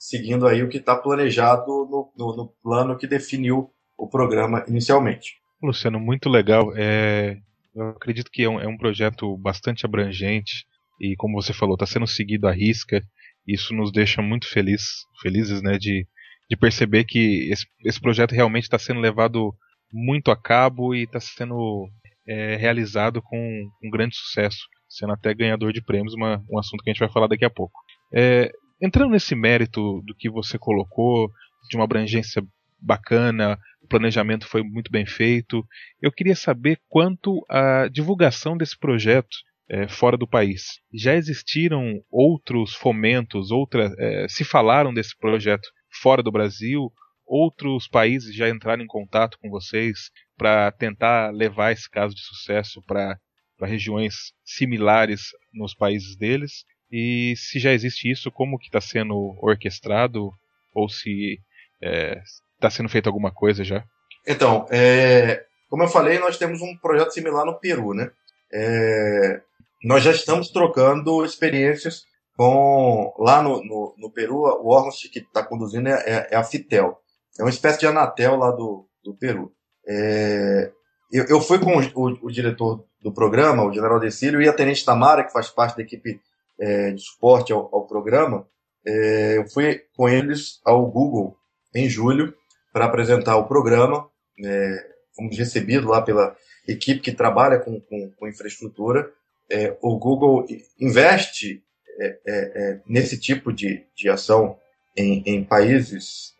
seguindo 0.02 0.48
aí 0.48 0.64
o 0.64 0.68
que 0.68 0.78
está 0.78 0.96
planejado 0.96 1.64
no, 1.64 2.12
no, 2.18 2.36
no, 2.36 2.48
plano 2.60 2.98
que 2.98 3.06
definiu 3.06 3.70
o 3.96 4.08
programa 4.08 4.64
inicialmente. 4.66 5.34
Luciano, 5.62 6.00
muito 6.00 6.28
legal. 6.28 6.72
É, 6.74 7.36
eu 7.72 7.90
acredito 7.90 8.28
que 8.28 8.42
é 8.42 8.48
um, 8.48 8.60
é 8.60 8.66
um 8.66 8.76
projeto 8.76 9.36
bastante 9.38 9.86
abrangente 9.86 10.66
e, 11.00 11.14
como 11.14 11.40
você 11.40 11.52
falou, 11.52 11.74
está 11.74 11.86
sendo 11.86 12.06
seguido 12.08 12.48
à 12.48 12.52
risca. 12.52 13.00
Isso 13.46 13.72
nos 13.72 13.92
deixa 13.92 14.20
muito 14.20 14.48
feliz, 14.48 14.82
felizes 15.22 15.62
né, 15.62 15.78
de, 15.78 16.04
de 16.50 16.56
perceber 16.56 17.04
que 17.04 17.48
esse, 17.52 17.64
esse 17.84 18.00
projeto 18.00 18.32
realmente 18.32 18.64
está 18.64 18.80
sendo 18.80 18.98
levado 18.98 19.54
muito 19.92 20.32
a 20.32 20.36
cabo 20.36 20.96
e 20.96 21.04
está 21.04 21.20
sendo 21.20 21.88
é, 22.26 22.56
realizado 22.56 23.22
com 23.22 23.38
um 23.84 23.88
grande 23.88 24.16
sucesso, 24.16 24.58
sendo 24.88 25.12
até 25.12 25.32
ganhador 25.32 25.72
de 25.72 25.80
prêmios, 25.80 26.14
uma, 26.14 26.42
um 26.50 26.58
assunto 26.58 26.82
que 26.82 26.90
a 26.90 26.92
gente 26.92 27.00
vai 27.00 27.12
falar 27.12 27.28
daqui 27.28 27.44
a 27.44 27.50
pouco. 27.50 27.78
É, 28.12 28.50
entrando 28.82 29.12
nesse 29.12 29.34
mérito 29.34 30.02
do 30.02 30.14
que 30.14 30.28
você 30.28 30.58
colocou, 30.58 31.30
de 31.70 31.76
uma 31.76 31.84
abrangência 31.84 32.42
bacana, 32.80 33.56
o 33.80 33.86
planejamento 33.86 34.46
foi 34.46 34.62
muito 34.62 34.90
bem 34.90 35.06
feito, 35.06 35.64
eu 36.00 36.10
queria 36.10 36.34
saber 36.34 36.80
quanto 36.88 37.44
à 37.48 37.88
divulgação 37.88 38.56
desse 38.56 38.76
projeto 38.76 39.36
é, 39.68 39.86
fora 39.86 40.16
do 40.16 40.26
país. 40.26 40.80
Já 40.92 41.14
existiram 41.14 42.02
outros 42.10 42.74
fomentos, 42.74 43.52
outra, 43.52 43.94
é, 43.98 44.26
se 44.28 44.44
falaram 44.44 44.92
desse 44.92 45.16
projeto 45.16 45.68
fora 46.02 46.22
do 46.22 46.32
Brasil? 46.32 46.92
Outros 47.24 47.86
países 47.88 48.34
já 48.34 48.48
entraram 48.48 48.82
em 48.82 48.86
contato 48.86 49.38
com 49.40 49.48
vocês 49.48 50.10
para 50.36 50.72
tentar 50.72 51.30
levar 51.32 51.72
esse 51.72 51.88
caso 51.88 52.14
de 52.14 52.20
sucesso 52.20 52.82
para 52.82 53.16
regiões 53.62 54.32
similares 54.44 55.28
nos 55.52 55.72
países 55.72 56.16
deles? 56.16 56.64
E 56.92 57.34
se 57.36 57.58
já 57.58 57.72
existe 57.72 58.10
isso, 58.10 58.30
como 58.30 58.58
que 58.58 58.66
está 58.66 58.80
sendo 58.80 59.34
orquestrado? 59.40 60.30
Ou 60.74 60.88
se 60.88 61.40
está 61.80 61.88
é, 61.88 62.22
tá 62.60 62.70
sendo 62.70 62.88
feita 62.90 63.08
alguma 63.08 63.32
coisa 63.32 63.64
já? 63.64 63.82
Então, 64.26 64.66
é, 64.70 65.44
como 65.70 65.82
eu 65.84 65.88
falei, 65.88 66.18
nós 66.18 66.36
temos 66.36 66.60
um 66.60 66.76
projeto 66.76 67.12
similar 67.12 67.46
no 67.46 67.58
Peru, 67.58 67.94
né? 67.94 68.10
É, 68.52 69.40
nós 69.82 70.04
já 70.04 70.10
estamos 70.10 70.50
trocando 70.50 71.24
experiências 71.24 72.04
com 72.36 73.14
lá 73.18 73.42
no, 73.42 73.64
no, 73.64 73.94
no 73.98 74.10
Peru, 74.10 74.36
o 74.36 74.68
órgão 74.68 74.90
que 74.90 75.18
está 75.18 75.42
conduzindo 75.42 75.88
é, 75.88 75.92
é, 75.92 76.28
é, 76.32 76.36
a 76.36 76.44
Fitel. 76.44 76.98
É 77.38 77.42
uma 77.42 77.50
espécie 77.50 77.80
de 77.80 77.86
Anatel 77.86 78.36
lá 78.36 78.50
do, 78.50 78.86
do 79.02 79.14
Peru. 79.14 79.50
É, 79.88 80.70
eu, 81.10 81.24
eu 81.24 81.40
fui 81.40 81.58
com 81.58 81.76
o, 81.76 81.80
o, 81.80 82.26
o, 82.26 82.30
diretor 82.30 82.84
do 83.02 83.12
programa, 83.12 83.64
o 83.64 83.72
general 83.72 83.98
Decílio, 83.98 84.40
e 84.42 84.48
a 84.48 84.52
tenente 84.52 84.84
Tamara, 84.84 85.24
que 85.24 85.32
faz 85.32 85.48
parte 85.48 85.76
da 85.76 85.82
equipe 85.82 86.20
é, 86.62 86.92
de 86.92 87.02
suporte 87.02 87.52
ao, 87.52 87.68
ao 87.74 87.86
programa, 87.86 88.46
é, 88.86 89.38
eu 89.38 89.48
fui 89.48 89.82
com 89.96 90.08
eles 90.08 90.60
ao 90.64 90.86
Google 90.86 91.36
em 91.74 91.88
julho 91.88 92.32
para 92.72 92.84
apresentar 92.84 93.36
o 93.36 93.48
programa. 93.48 94.08
É, 94.44 94.92
fomos 95.16 95.36
recebidos 95.36 95.88
lá 95.88 96.00
pela 96.00 96.36
equipe 96.66 97.00
que 97.00 97.12
trabalha 97.12 97.58
com, 97.58 97.80
com, 97.80 98.10
com 98.12 98.28
infraestrutura. 98.28 99.10
É, 99.50 99.76
o 99.82 99.98
Google 99.98 100.46
investe 100.80 101.62
é, 101.98 102.06
é, 102.06 102.18
é, 102.26 102.80
nesse 102.86 103.18
tipo 103.18 103.52
de, 103.52 103.84
de 103.94 104.08
ação 104.08 104.56
em, 104.96 105.22
em 105.26 105.44
países 105.44 106.34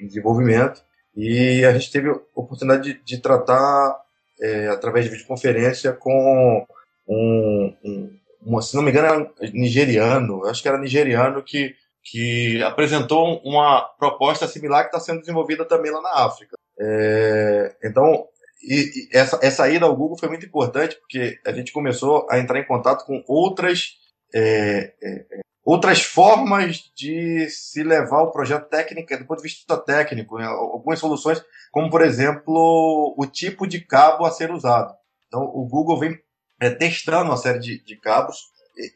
em 0.00 0.06
desenvolvimento 0.06 0.82
e 1.14 1.64
a 1.64 1.72
gente 1.72 1.90
teve 1.90 2.08
a 2.08 2.20
oportunidade 2.34 2.94
de, 2.94 3.04
de 3.04 3.18
tratar 3.22 3.96
através 4.72 5.04
de 5.04 5.12
videoconferência 5.12 5.92
com 5.92 6.66
um, 7.08 7.76
um 7.84 8.18
uma, 8.46 8.62
se 8.62 8.76
não 8.76 8.82
me 8.82 8.90
engano, 8.90 9.06
era 9.40 9.52
nigeriano, 9.52 10.46
acho 10.46 10.62
que 10.62 10.68
era 10.68 10.78
nigeriano 10.78 11.42
que, 11.42 11.74
que 12.02 12.62
apresentou 12.62 13.40
uma 13.44 13.82
proposta 13.98 14.46
similar 14.46 14.82
que 14.82 14.88
está 14.96 15.00
sendo 15.00 15.20
desenvolvida 15.20 15.64
também 15.64 15.90
lá 15.90 16.00
na 16.00 16.24
África. 16.24 16.56
É, 16.78 17.76
então, 17.82 18.26
e, 18.62 19.08
e 19.12 19.16
essa, 19.16 19.38
essa 19.42 19.68
ida 19.68 19.84
ao 19.84 19.96
Google 19.96 20.16
foi 20.16 20.28
muito 20.28 20.46
importante 20.46 20.96
porque 20.96 21.38
a 21.44 21.52
gente 21.52 21.72
começou 21.72 22.26
a 22.30 22.38
entrar 22.38 22.60
em 22.60 22.66
contato 22.66 23.04
com 23.04 23.22
outras 23.26 23.94
é, 24.32 24.92
é, 25.02 25.40
outras 25.64 26.02
formas 26.02 26.92
de 26.96 27.48
se 27.50 27.82
levar 27.82 28.22
o 28.22 28.30
projeto 28.30 28.68
técnico, 28.68 29.18
do 29.18 29.26
ponto 29.26 29.38
de 29.38 29.48
vista 29.48 29.76
técnico, 29.76 30.38
né? 30.38 30.44
algumas 30.44 31.00
soluções, 31.00 31.42
como 31.72 31.90
por 31.90 32.02
exemplo 32.02 33.14
o 33.18 33.26
tipo 33.26 33.66
de 33.66 33.80
cabo 33.80 34.24
a 34.24 34.30
ser 34.30 34.52
usado. 34.52 34.94
Então 35.26 35.42
o 35.42 35.66
Google 35.66 35.98
vem 35.98 36.20
é, 36.60 36.70
testando 36.70 37.30
uma 37.30 37.36
série 37.36 37.58
de, 37.58 37.82
de, 37.84 37.96
cabos. 37.96 38.36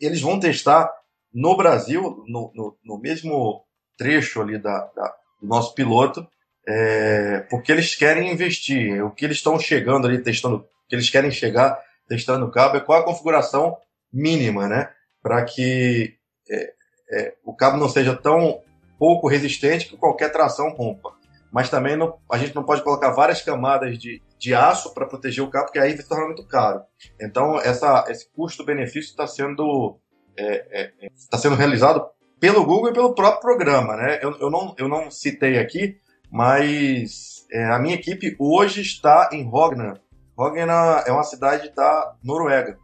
Eles 0.00 0.20
vão 0.20 0.38
testar 0.38 0.90
no 1.32 1.56
Brasil, 1.56 2.24
no, 2.26 2.50
no, 2.54 2.76
no 2.84 2.98
mesmo 2.98 3.64
trecho 3.96 4.40
ali 4.40 4.58
da, 4.58 4.90
da 4.94 5.14
do 5.40 5.46
nosso 5.48 5.74
piloto, 5.74 6.26
é, 6.68 7.40
porque 7.50 7.72
eles 7.72 7.94
querem 7.96 8.30
investir. 8.30 9.02
O 9.04 9.10
que 9.10 9.24
eles 9.24 9.38
estão 9.38 9.58
chegando 9.58 10.06
ali 10.06 10.22
testando, 10.22 10.56
o 10.56 10.88
que 10.88 10.94
eles 10.94 11.08
querem 11.08 11.30
chegar 11.30 11.80
testando 12.06 12.44
o 12.44 12.50
cabo 12.50 12.76
é 12.76 12.80
qual 12.80 13.00
a 13.00 13.04
configuração 13.04 13.76
mínima, 14.12 14.68
né? 14.68 14.90
Para 15.22 15.44
que 15.44 16.16
é, 16.50 16.72
é, 17.12 17.34
o 17.44 17.54
cabo 17.54 17.76
não 17.76 17.88
seja 17.88 18.14
tão 18.14 18.60
pouco 18.98 19.28
resistente 19.28 19.88
que 19.88 19.96
qualquer 19.96 20.30
tração 20.30 20.70
rompa. 20.70 21.14
Mas 21.52 21.70
também 21.70 21.96
não, 21.96 22.18
a 22.30 22.36
gente 22.36 22.54
não 22.54 22.64
pode 22.64 22.82
colocar 22.82 23.10
várias 23.10 23.42
camadas 23.42 23.98
de, 23.98 24.22
de 24.40 24.54
aço 24.54 24.94
para 24.94 25.06
proteger 25.06 25.44
o 25.44 25.50
cabo, 25.50 25.66
porque 25.66 25.78
aí 25.78 25.92
vai 25.92 26.02
se 26.02 26.08
tornar 26.08 26.24
muito 26.24 26.46
caro. 26.46 26.80
Então, 27.20 27.60
essa, 27.60 28.06
esse 28.08 28.26
custo-benefício 28.32 29.10
está 29.10 29.26
sendo, 29.26 29.98
é, 30.34 30.44
é, 30.80 30.92
é, 31.02 31.10
tá 31.30 31.36
sendo 31.36 31.56
realizado 31.56 32.08
pelo 32.40 32.64
Google 32.64 32.88
e 32.88 32.94
pelo 32.94 33.14
próprio 33.14 33.42
programa. 33.42 33.96
Né? 33.96 34.18
Eu, 34.22 34.34
eu, 34.38 34.50
não, 34.50 34.74
eu 34.78 34.88
não 34.88 35.10
citei 35.10 35.58
aqui, 35.58 35.98
mas 36.32 37.46
é, 37.52 37.66
a 37.66 37.78
minha 37.78 37.94
equipe 37.94 38.34
hoje 38.38 38.80
está 38.80 39.28
em 39.30 39.46
Rognan. 39.46 40.00
Rognan 40.34 41.02
é 41.06 41.12
uma 41.12 41.22
cidade 41.22 41.70
da 41.74 42.14
Noruega. 42.24 42.78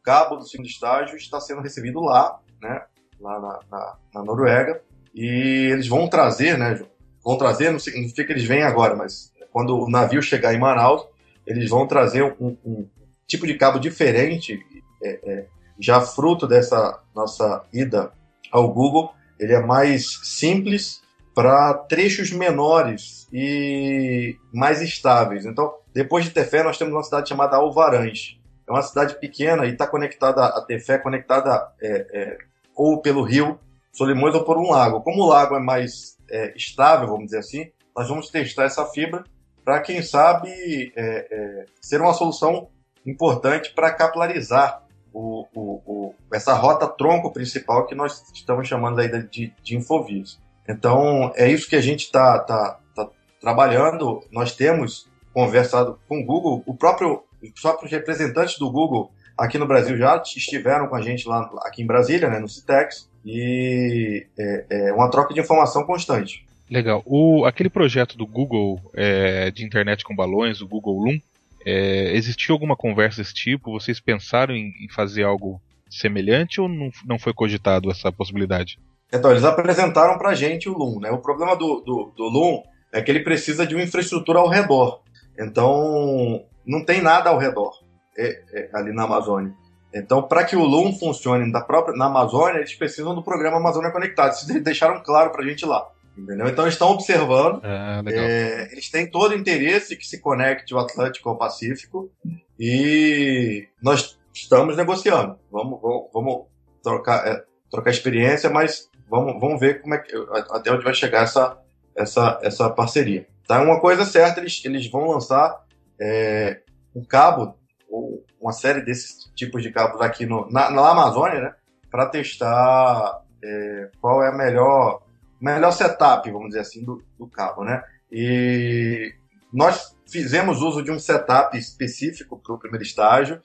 O 0.00 0.02
cabo 0.02 0.36
do 0.36 0.48
segundo 0.48 0.66
estágio 0.66 1.16
está 1.16 1.38
sendo 1.40 1.60
recebido 1.60 2.00
lá, 2.00 2.40
né? 2.62 2.86
lá 3.20 3.38
na, 3.38 3.60
na, 3.70 3.96
na 4.14 4.24
Noruega, 4.24 4.80
e 5.14 5.68
eles 5.72 5.88
vão 5.88 6.08
trazer, 6.08 6.56
né? 6.56 6.80
Vão 7.22 7.36
trazer, 7.36 7.70
não 7.70 7.78
significa 7.78 8.24
que 8.24 8.32
eles 8.32 8.44
vêm 8.44 8.62
agora, 8.62 8.94
mas 8.94 9.32
quando 9.56 9.74
o 9.74 9.88
navio 9.88 10.20
chegar 10.20 10.52
em 10.52 10.58
Manaus, 10.58 11.06
eles 11.46 11.70
vão 11.70 11.86
trazer 11.86 12.22
um, 12.38 12.58
um 12.62 12.86
tipo 13.26 13.46
de 13.46 13.54
cabo 13.54 13.78
diferente, 13.78 14.60
é, 15.02 15.18
é, 15.24 15.46
já 15.80 15.98
fruto 15.98 16.46
dessa 16.46 17.00
nossa 17.14 17.64
ida 17.72 18.12
ao 18.52 18.70
Google. 18.70 19.14
Ele 19.40 19.54
é 19.54 19.60
mais 19.64 20.20
simples 20.24 21.00
para 21.34 21.72
trechos 21.72 22.30
menores 22.30 23.26
e 23.32 24.36
mais 24.52 24.82
estáveis. 24.82 25.46
Então, 25.46 25.72
depois 25.90 26.26
de 26.26 26.32
Tefé, 26.32 26.62
nós 26.62 26.76
temos 26.76 26.92
uma 26.92 27.02
cidade 27.02 27.30
chamada 27.30 27.56
Alvarães. 27.56 28.38
É 28.68 28.70
uma 28.70 28.82
cidade 28.82 29.18
pequena 29.18 29.64
e 29.64 29.70
está 29.70 29.86
conectada 29.86 30.44
a 30.44 30.60
Tefé, 30.60 30.98
conectada 30.98 31.66
é, 31.80 32.06
é, 32.12 32.38
ou 32.74 33.00
pelo 33.00 33.22
rio 33.22 33.58
Solimões 33.90 34.34
ou 34.34 34.44
por 34.44 34.58
um 34.58 34.70
lago. 34.70 35.00
Como 35.00 35.22
o 35.22 35.28
lago 35.28 35.56
é 35.56 35.60
mais 35.60 36.18
é, 36.30 36.54
estável, 36.54 37.08
vamos 37.08 37.24
dizer 37.24 37.38
assim, 37.38 37.70
nós 37.96 38.06
vamos 38.06 38.28
testar 38.28 38.64
essa 38.64 38.84
fibra 38.84 39.24
para, 39.66 39.80
quem 39.80 40.00
sabe, 40.00 40.92
é, 40.94 41.26
é, 41.28 41.64
ser 41.80 42.00
uma 42.00 42.14
solução 42.14 42.68
importante 43.04 43.72
para 43.74 43.92
capilarizar 43.92 44.84
o, 45.12 45.44
o, 45.52 45.82
o, 45.84 46.14
essa 46.32 46.54
rota 46.54 46.86
tronco 46.86 47.32
principal 47.32 47.84
que 47.84 47.94
nós 47.94 48.22
estamos 48.32 48.68
chamando 48.68 49.00
aí 49.00 49.08
de, 49.24 49.52
de 49.60 49.76
infovias. 49.76 50.38
Então, 50.68 51.32
é 51.34 51.50
isso 51.50 51.68
que 51.68 51.74
a 51.74 51.80
gente 51.80 52.04
está 52.04 52.38
tá, 52.38 52.78
tá 52.94 53.08
trabalhando. 53.40 54.22
Nós 54.30 54.54
temos 54.54 55.10
conversado 55.34 55.98
com 56.08 56.20
o 56.20 56.24
Google, 56.24 56.62
o 56.64 56.72
próprio, 56.72 57.24
os 57.42 57.60
próprios 57.60 57.90
representantes 57.90 58.60
do 58.60 58.70
Google 58.70 59.10
aqui 59.36 59.58
no 59.58 59.66
Brasil 59.66 59.96
já 59.96 60.16
estiveram 60.22 60.86
com 60.86 60.94
a 60.94 61.02
gente 61.02 61.26
lá 61.26 61.50
aqui 61.64 61.82
em 61.82 61.86
Brasília, 61.86 62.30
né, 62.30 62.38
no 62.38 62.48
Citex, 62.48 63.10
e 63.24 64.28
é, 64.38 64.66
é 64.70 64.92
uma 64.92 65.10
troca 65.10 65.34
de 65.34 65.40
informação 65.40 65.84
constante. 65.84 66.45
Legal. 66.70 67.02
O, 67.04 67.44
aquele 67.44 67.70
projeto 67.70 68.16
do 68.16 68.26
Google 68.26 68.80
é, 68.94 69.50
de 69.50 69.64
internet 69.64 70.04
com 70.04 70.14
balões, 70.14 70.60
o 70.60 70.66
Google 70.66 70.98
Loom, 70.98 71.18
é, 71.64 72.14
existiu 72.14 72.54
alguma 72.54 72.76
conversa 72.76 73.22
desse 73.22 73.34
tipo? 73.34 73.72
Vocês 73.72 74.00
pensaram 74.00 74.54
em, 74.54 74.72
em 74.80 74.88
fazer 74.88 75.24
algo 75.24 75.60
semelhante 75.88 76.60
ou 76.60 76.68
não, 76.68 76.90
não 77.04 77.18
foi 77.18 77.32
cogitado 77.32 77.90
essa 77.90 78.10
possibilidade? 78.10 78.78
Então, 79.12 79.30
eles 79.30 79.44
apresentaram 79.44 80.18
para 80.18 80.30
a 80.30 80.34
gente 80.34 80.68
o 80.68 80.76
Loom. 80.76 81.00
Né? 81.00 81.10
O 81.10 81.18
problema 81.18 81.56
do, 81.56 81.80
do, 81.80 82.12
do 82.16 82.24
Loom 82.24 82.62
é 82.92 83.00
que 83.00 83.10
ele 83.10 83.20
precisa 83.20 83.66
de 83.66 83.74
uma 83.74 83.84
infraestrutura 83.84 84.40
ao 84.40 84.48
redor. 84.48 85.00
Então, 85.38 86.44
não 86.66 86.84
tem 86.84 87.00
nada 87.00 87.30
ao 87.30 87.38
redor 87.38 87.72
é, 88.16 88.42
é, 88.52 88.70
ali 88.74 88.92
na 88.92 89.04
Amazônia. 89.04 89.52
Então, 89.94 90.22
para 90.22 90.44
que 90.44 90.56
o 90.56 90.64
Loom 90.64 90.92
funcione 90.92 91.50
da 91.50 91.60
própria, 91.60 91.96
na 91.96 92.06
Amazônia, 92.06 92.58
eles 92.58 92.74
precisam 92.74 93.14
do 93.14 93.22
programa 93.22 93.56
Amazônia 93.58 93.90
Conectado. 93.90 94.32
Isso 94.32 94.60
deixaram 94.60 95.02
claro 95.02 95.30
para 95.30 95.42
a 95.42 95.46
gente 95.46 95.64
lá. 95.64 95.86
Entendeu? 96.16 96.48
Então 96.48 96.64
eles 96.64 96.74
estão 96.74 96.90
observando. 96.90 97.60
Ah, 97.62 98.02
é, 98.06 98.72
eles 98.72 98.90
têm 98.90 99.10
todo 99.10 99.32
o 99.32 99.34
interesse 99.34 99.96
que 99.96 100.06
se 100.06 100.20
conecte 100.20 100.74
o 100.74 100.78
Atlântico 100.78 101.28
ao 101.28 101.36
Pacífico 101.36 102.10
e 102.58 103.68
nós 103.82 104.18
estamos 104.32 104.76
negociando. 104.76 105.38
Vamos, 105.50 105.80
vamos, 105.80 106.10
vamos 106.12 106.46
trocar, 106.82 107.26
é, 107.26 107.44
trocar 107.70 107.90
experiência, 107.90 108.48
mas 108.48 108.88
vamos, 109.08 109.38
vamos 109.38 109.60
ver 109.60 109.82
como 109.82 109.94
é 109.94 109.98
que, 109.98 110.12
até 110.50 110.72
onde 110.72 110.84
vai 110.84 110.94
chegar 110.94 111.22
essa, 111.24 111.58
essa, 111.94 112.40
essa 112.42 112.70
parceria. 112.70 113.26
Tá? 113.46 113.60
Uma 113.60 113.80
coisa 113.80 114.04
certa, 114.04 114.40
eles, 114.40 114.64
eles 114.64 114.90
vão 114.90 115.08
lançar 115.08 115.64
é, 116.00 116.60
um 116.94 117.04
cabo, 117.04 117.56
ou 117.90 118.24
uma 118.40 118.52
série 118.52 118.80
desses 118.80 119.30
tipos 119.34 119.62
de 119.62 119.70
cabos 119.70 120.00
aqui 120.00 120.26
no, 120.26 120.48
na, 120.50 120.70
na 120.70 120.90
Amazônia, 120.90 121.40
né? 121.40 121.54
Para 121.90 122.06
testar 122.06 123.22
é, 123.42 123.90
qual 124.00 124.22
é 124.22 124.28
a 124.28 124.36
melhor 124.36 125.02
melhor 125.40 125.72
setup, 125.72 126.30
vamos 126.30 126.48
dizer 126.48 126.60
assim, 126.60 126.84
do, 126.84 127.02
do 127.18 127.26
cabo, 127.26 127.64
né? 127.64 127.82
E 128.10 129.14
nós 129.52 129.96
fizemos 130.08 130.62
uso 130.62 130.82
de 130.82 130.90
um 130.90 130.98
setup 130.98 131.56
específico 131.56 132.38
para 132.38 132.54
o 132.54 132.58
primeiro 132.58 132.84
estágio. 132.84 133.40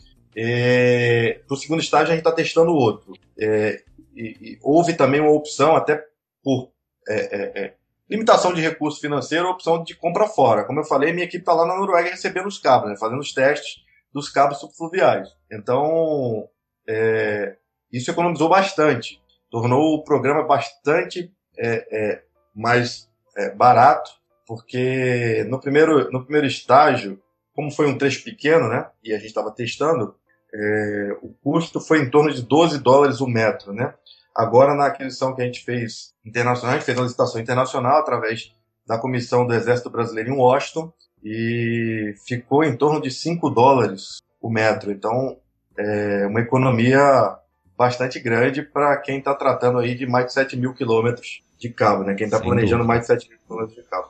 Para 1.48 1.54
o 1.54 1.58
segundo 1.58 1.82
estágio, 1.82 2.08
a 2.08 2.16
gente 2.16 2.20
está 2.20 2.32
testando 2.32 2.74
outro. 2.74 3.14
É, 3.40 3.84
e, 4.16 4.38
e 4.42 4.60
houve 4.62 4.94
também 4.94 5.20
uma 5.20 5.32
opção, 5.32 5.76
até 5.76 6.04
por 6.44 6.72
é, 7.08 7.16
é, 7.16 7.64
é, 7.64 7.74
limitação 8.10 8.54
de 8.54 8.62
recurso 8.62 9.00
financeiro, 9.00 9.48
a 9.48 9.52
opção 9.52 9.84
de 9.84 9.96
compra 9.96 10.28
fora. 10.28 10.64
Como 10.64 10.80
eu 10.80 10.86
falei, 10.86 11.14
minha 11.14 11.26
equipe 11.26 11.42
está 11.42 11.54
lá 11.54 11.66
na 11.66 11.78
Noruega 11.78 12.10
recebendo 12.10 12.48
os 12.48 12.60
cabos, 12.60 12.90
né, 12.90 12.98
fazendo 12.98 13.20
os 13.20 13.34
testes 13.34 13.82
dos 14.14 14.30
cabos 14.30 14.60
subfluviais. 14.60 15.30
Então, 15.52 16.48
é, 16.88 17.56
isso 17.92 18.12
economizou 18.12 18.50
bastante, 18.50 19.22
tornou 19.50 19.96
o 19.96 20.04
programa 20.04 20.44
bastante 20.44 21.32
é, 21.58 21.88
é 21.92 22.24
mais 22.56 23.10
é, 23.38 23.52
barato, 23.52 24.12
porque 24.48 25.46
no 25.50 25.60
primeiro, 25.60 26.12
no 26.12 26.24
primeiro 26.24 26.48
estágio, 26.48 27.22
como 27.54 27.72
foi 27.72 27.88
um 27.88 27.98
trecho 27.98 28.24
pequeno, 28.24 28.68
né, 28.68 28.88
e 29.04 29.14
a 29.14 29.18
gente 29.18 29.28
estava 29.28 29.52
testando, 29.52 30.16
é, 30.54 31.18
o 31.22 31.30
custo 31.44 31.80
foi 31.80 32.00
em 32.00 32.10
torno 32.10 32.34
de 32.34 32.42
12 32.42 32.80
dólares 32.80 33.22
o 33.22 33.28
metro, 33.28 33.74
né? 33.74 33.94
Agora, 34.36 34.74
na 34.76 34.88
aquisição 34.88 35.36
que 35.36 35.42
a 35.42 35.46
gente 35.46 35.64
fez 35.64 36.14
internacional, 36.26 36.76
a 36.76 36.78
gente 36.78 36.86
fez 36.86 36.98
uma 36.98 37.04
licitação 37.04 37.40
internacional 37.40 38.00
através 38.00 38.54
da 38.86 38.98
comissão 38.98 39.46
do 39.46 39.54
Exército 39.54 39.90
Brasileiro 39.90 40.30
em 40.30 40.38
Washington 40.38 40.92
e 41.24 42.14
ficou 42.26 42.64
em 42.64 42.76
torno 42.76 43.02
de 43.02 43.12
5 43.12 43.50
dólares 43.50 44.18
o 44.42 44.50
metro. 44.50 44.92
Então, 44.92 45.38
é 45.78 46.26
uma 46.28 46.42
economia 46.42 47.38
bastante 47.82 48.20
grande 48.20 48.62
para 48.62 48.96
quem 48.98 49.18
está 49.18 49.34
tratando 49.34 49.80
aí 49.80 49.96
de 49.96 50.06
mais 50.06 50.28
de 50.28 50.34
7 50.34 50.56
mil 50.56 50.72
quilômetros 50.72 51.42
de 51.58 51.68
cabo, 51.70 52.04
né? 52.04 52.14
Quem 52.14 52.26
está 52.26 52.40
planejando 52.40 52.84
dúvida. 52.84 52.88
mais 52.88 53.02
de 53.02 53.08
7 53.08 53.28
mil 53.28 53.40
quilômetros 53.40 53.76
de 53.76 53.90
cabo. 53.90 54.08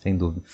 Sem 0.00 0.16
dúvida. 0.16 0.44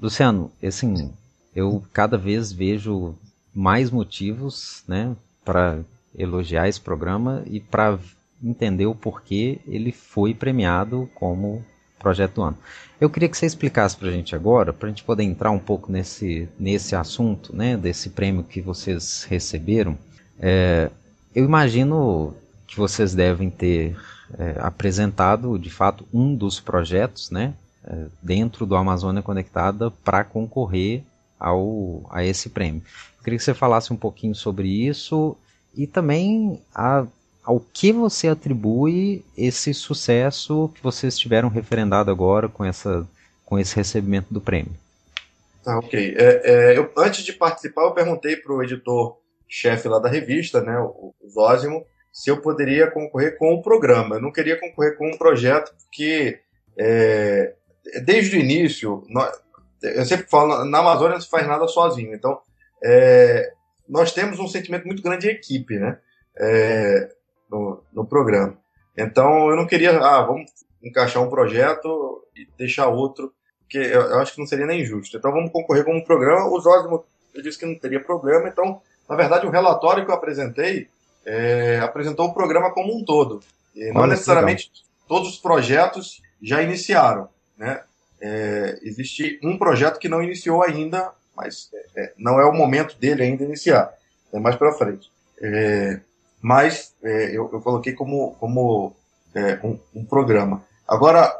Luciano, 0.00 0.50
assim, 0.62 1.12
eu 1.54 1.84
cada 1.92 2.16
vez 2.16 2.50
vejo 2.50 3.14
mais 3.54 3.90
motivos, 3.90 4.82
né, 4.88 5.14
para 5.44 5.80
elogiar 6.16 6.68
esse 6.68 6.80
programa 6.80 7.42
e 7.46 7.60
para 7.60 7.98
entender 8.42 8.86
o 8.86 8.94
porquê 8.94 9.58
ele 9.66 9.92
foi 9.92 10.32
premiado 10.32 11.10
como 11.14 11.62
projeto 11.98 12.36
do 12.36 12.42
ano. 12.42 12.58
Eu 12.98 13.10
queria 13.10 13.28
que 13.28 13.36
você 13.36 13.44
explicasse 13.44 13.94
para 13.94 14.08
a 14.08 14.12
gente 14.12 14.34
agora, 14.34 14.72
para 14.72 14.86
a 14.86 14.88
gente 14.88 15.04
poder 15.04 15.24
entrar 15.24 15.50
um 15.50 15.58
pouco 15.58 15.92
nesse, 15.92 16.48
nesse 16.58 16.96
assunto, 16.96 17.54
né, 17.54 17.76
desse 17.76 18.08
prêmio 18.08 18.42
que 18.42 18.62
vocês 18.62 19.24
receberam. 19.24 19.98
É, 20.38 20.90
eu 21.34 21.44
imagino 21.44 22.34
que 22.66 22.76
vocês 22.76 23.14
devem 23.14 23.50
ter 23.50 23.96
é, 24.38 24.56
apresentado, 24.58 25.58
de 25.58 25.70
fato, 25.70 26.06
um 26.12 26.34
dos 26.34 26.60
projetos, 26.60 27.30
né, 27.30 27.54
é, 27.84 28.06
dentro 28.22 28.66
do 28.66 28.76
Amazônia 28.76 29.22
Conectada 29.22 29.90
para 29.90 30.24
concorrer 30.24 31.02
ao, 31.38 32.02
a 32.10 32.24
esse 32.24 32.50
prêmio. 32.50 32.82
Eu 33.18 33.24
queria 33.24 33.38
que 33.38 33.44
você 33.44 33.54
falasse 33.54 33.92
um 33.92 33.96
pouquinho 33.96 34.34
sobre 34.34 34.68
isso 34.68 35.36
e 35.74 35.86
também 35.86 36.60
a, 36.74 37.06
ao 37.44 37.60
que 37.60 37.92
você 37.92 38.28
atribui 38.28 39.24
esse 39.36 39.72
sucesso 39.72 40.70
que 40.74 40.82
vocês 40.82 41.18
tiveram 41.18 41.48
referendado 41.48 42.10
agora 42.10 42.48
com, 42.48 42.64
essa, 42.64 43.06
com 43.44 43.58
esse 43.58 43.74
recebimento 43.76 44.32
do 44.32 44.40
prêmio. 44.40 44.72
Tá, 45.64 45.78
ok. 45.78 46.14
É, 46.16 46.42
é, 46.44 46.78
eu, 46.78 46.90
antes 46.96 47.24
de 47.24 47.32
participar, 47.32 47.82
eu 47.82 47.92
perguntei 47.92 48.36
para 48.36 48.52
o 48.52 48.58
editor-chefe 49.50 49.88
lá 49.88 49.98
da 49.98 50.08
revista, 50.08 50.62
né, 50.62 50.78
o, 50.78 51.12
o 51.20 51.28
Zósimo, 51.28 51.84
se 52.12 52.30
eu 52.30 52.40
poderia 52.40 52.90
concorrer 52.90 53.36
com 53.36 53.52
o 53.52 53.62
programa. 53.62 54.16
Eu 54.16 54.22
não 54.22 54.32
queria 54.32 54.58
concorrer 54.58 54.96
com 54.96 55.08
um 55.08 55.18
projeto 55.18 55.74
porque, 55.76 56.40
é, 56.78 57.54
desde 58.04 58.36
o 58.36 58.40
início, 58.40 59.04
nós, 59.08 59.32
eu 59.82 60.04
sempre 60.06 60.26
falo, 60.28 60.64
na 60.64 60.78
Amazônia 60.78 61.14
não 61.14 61.20
se 61.20 61.28
faz 61.28 61.46
nada 61.46 61.66
sozinho. 61.68 62.14
Então, 62.14 62.40
é, 62.82 63.52
nós 63.88 64.12
temos 64.12 64.38
um 64.38 64.48
sentimento 64.48 64.86
muito 64.86 65.02
grande 65.02 65.22
de 65.22 65.30
equipe, 65.30 65.78
né? 65.78 65.98
É, 66.38 67.10
no, 67.50 67.82
no, 67.92 68.06
programa. 68.06 68.56
Então, 68.96 69.50
eu 69.50 69.56
não 69.56 69.66
queria, 69.66 69.98
ah, 69.98 70.22
vamos 70.22 70.50
encaixar 70.82 71.22
um 71.22 71.28
projeto 71.28 72.24
e 72.36 72.46
deixar 72.56 72.88
outro, 72.88 73.32
porque 73.60 73.78
eu, 73.78 74.00
eu 74.02 74.18
acho 74.20 74.32
que 74.32 74.38
não 74.38 74.46
seria 74.46 74.66
nem 74.66 74.84
justo. 74.84 75.16
Então, 75.16 75.32
vamos 75.32 75.50
concorrer 75.50 75.84
com 75.84 75.94
um 75.94 76.04
programa. 76.04 76.48
O 76.48 76.60
Zósimo 76.60 77.04
disse 77.42 77.58
que 77.58 77.66
não 77.66 77.78
teria 77.78 78.02
problema. 78.02 78.48
Então, 78.48 78.80
na 79.10 79.16
verdade, 79.16 79.44
o 79.44 79.50
relatório 79.50 80.04
que 80.04 80.10
eu 80.12 80.14
apresentei 80.14 80.88
é, 81.26 81.80
apresentou 81.82 82.28
o 82.28 82.32
programa 82.32 82.72
como 82.72 82.96
um 82.96 83.04
todo. 83.04 83.40
E 83.74 83.92
não 83.92 84.06
necessariamente 84.06 84.70
todos 85.08 85.30
os 85.30 85.36
projetos 85.36 86.22
já 86.40 86.62
iniciaram, 86.62 87.28
né? 87.58 87.82
É, 88.22 88.78
existe 88.82 89.40
um 89.42 89.58
projeto 89.58 89.98
que 89.98 90.08
não 90.08 90.22
iniciou 90.22 90.62
ainda, 90.62 91.10
mas 91.36 91.70
é, 91.74 92.04
é 92.04 92.12
não 92.16 92.38
é 92.38 92.44
o 92.44 92.52
momento 92.52 92.96
dele 92.98 93.24
ainda 93.24 93.42
iniciar, 93.42 93.92
é 94.32 94.38
mais 94.38 94.54
para 94.54 94.72
frente. 94.74 95.10
É, 95.42 95.98
mas 96.40 96.94
é, 97.02 97.36
eu, 97.36 97.50
eu, 97.52 97.60
coloquei 97.60 97.94
como, 97.94 98.36
como 98.38 98.94
um, 99.64 99.78
um, 99.94 100.04
programa. 100.04 100.62
Agora, 100.86 101.34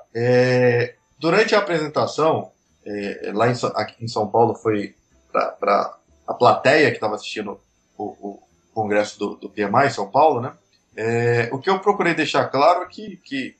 durante 1.19 1.55
a 1.55 1.59
apresentação, 1.59 2.51
lá 3.33 3.49
em, 3.49 3.55
aqui 3.75 4.05
em 4.05 4.09
São 4.09 4.29
Paulo, 4.29 4.55
foi 4.55 4.95
para 5.33 6.00
a 6.31 6.35
plateia 6.35 6.91
que 6.91 6.97
estava 6.97 7.17
assistindo 7.17 7.61
o, 7.99 8.05
o 8.05 8.43
congresso 8.73 9.19
do, 9.19 9.35
do 9.35 9.51
PMI 9.51 9.87
em 9.87 9.91
São 9.91 10.11
Paulo, 10.11 10.41
né? 10.41 10.53
o 11.51 11.59
que 11.59 11.71
eu 11.71 11.79
procurei 11.81 12.15
deixar 12.15 12.47
claro 12.49 12.83
é 12.83 12.87
que, 12.87 13.17
que 13.25 13.57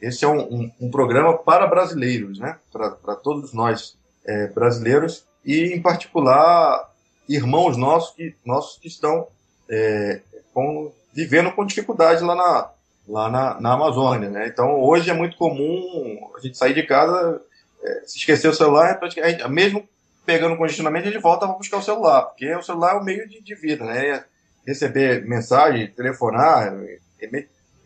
esse 0.00 0.24
é 0.24 0.28
um, 0.28 0.40
um, 0.40 0.72
um 0.82 0.90
programa 0.90 1.36
para 1.36 1.66
brasileiros, 1.66 2.38
né? 2.38 2.58
para 2.70 3.16
todos 3.16 3.52
nós 3.52 3.96
é, 4.24 4.46
brasileiros 4.48 5.24
e, 5.44 5.74
em 5.74 5.80
particular, 5.80 6.92
irmãos 7.28 7.76
nossos 7.76 8.14
que, 8.14 8.34
nossos 8.44 8.78
que 8.78 8.88
estão 8.88 9.26
é, 9.68 10.20
com, 10.52 10.92
vivendo 11.12 11.50
com 11.52 11.64
dificuldade 11.64 12.22
lá 12.22 12.34
na, 12.34 12.70
lá 13.08 13.30
na, 13.30 13.60
na, 13.60 13.72
Amazônia. 13.72 14.28
Né? 14.28 14.46
Então, 14.46 14.80
hoje 14.80 15.10
é 15.10 15.14
muito 15.14 15.36
comum 15.36 16.30
a 16.36 16.40
gente 16.40 16.56
sair 16.56 16.74
de 16.74 16.82
casa, 16.84 17.40
é, 17.82 18.02
se 18.06 18.18
esquecer 18.18 18.48
o 18.48 18.54
celular, 18.54 19.00
é 19.16 19.48
mesmo 19.48 19.88
pegando 20.28 20.58
congestionamento, 20.58 21.06
gente 21.06 21.22
volta 21.22 21.46
para 21.46 21.56
buscar 21.56 21.78
o 21.78 21.82
celular, 21.82 22.22
porque 22.26 22.54
o 22.54 22.62
celular 22.62 22.96
é 22.96 22.98
o 22.98 23.04
meio 23.04 23.26
de, 23.26 23.40
de 23.40 23.54
vida, 23.54 23.86
né? 23.86 24.22
Receber 24.66 25.26
mensagem, 25.26 25.86
telefonar, 25.88 26.74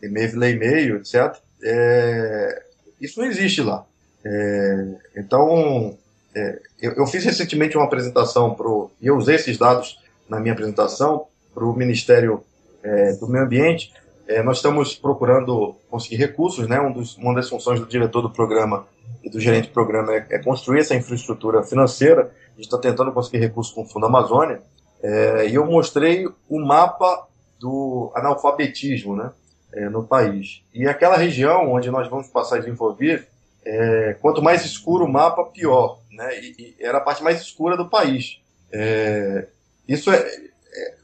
e-mail, 0.03 0.43
e-mail, 0.49 0.97
etc 0.97 1.41
é, 1.63 2.61
isso 2.99 3.19
não 3.19 3.27
existe 3.27 3.61
lá. 3.61 3.85
É, 4.25 4.87
então, 5.17 5.97
é, 6.35 6.59
eu, 6.81 6.91
eu, 6.93 7.07
fiz 7.07 7.23
recentemente 7.23 7.77
uma 7.77 7.85
apresentação 7.85 8.53
pro, 8.53 8.91
e 9.01 9.07
eu 9.07 9.17
usei 9.17 9.35
esses 9.35 9.57
dados 9.57 9.99
na 10.29 10.39
minha 10.39 10.53
apresentação 10.53 11.25
para 11.53 11.63
o 11.63 11.75
Ministério 11.75 12.43
é, 12.83 13.13
do 13.13 13.27
Meio 13.27 13.45
Ambiente. 13.45 13.93
É, 14.27 14.41
nós 14.41 14.57
estamos 14.57 14.95
procurando 14.95 15.75
conseguir 15.89 16.15
recursos, 16.15 16.67
né? 16.67 16.79
Um 16.79 16.91
dos, 16.91 17.17
uma 17.17 17.35
das 17.35 17.49
funções 17.49 17.79
do 17.79 17.85
diretor 17.85 18.21
do 18.21 18.29
programa 18.29 18.87
e 19.23 19.29
do 19.29 19.39
gerente 19.39 19.67
do 19.67 19.73
programa 19.73 20.13
é, 20.13 20.25
é 20.31 20.39
construir 20.39 20.79
essa 20.79 20.95
infraestrutura 20.95 21.63
financeira. 21.63 22.31
A 22.47 22.55
gente 22.55 22.65
está 22.65 22.77
tentando 22.77 23.11
conseguir 23.11 23.39
recursos 23.39 23.73
com 23.73 23.83
o 23.83 23.87
Fundo 23.87 24.05
Amazônia. 24.05 24.61
É, 25.01 25.49
e 25.49 25.55
eu 25.55 25.65
mostrei 25.65 26.27
o 26.47 26.59
mapa 26.59 27.27
do 27.59 28.11
analfabetismo, 28.15 29.15
né? 29.15 29.31
é, 29.73 29.89
no 29.89 30.03
país. 30.03 30.61
E 30.73 30.87
aquela 30.87 31.17
região 31.17 31.71
onde 31.71 31.89
nós 31.89 32.07
vamos 32.07 32.27
passar 32.27 32.57
a 32.57 32.59
desenvolver, 32.59 33.27
é, 33.65 34.15
quanto 34.21 34.41
mais 34.41 34.63
escuro 34.63 35.05
o 35.05 35.11
mapa, 35.11 35.43
pior. 35.45 35.99
Né? 36.11 36.39
E, 36.39 36.75
e 36.79 36.83
era 36.83 36.99
a 36.99 37.01
parte 37.01 37.23
mais 37.23 37.41
escura 37.41 37.75
do 37.75 37.89
país. 37.89 38.39
É, 38.71 39.47
isso, 39.87 40.11
é, 40.11 40.41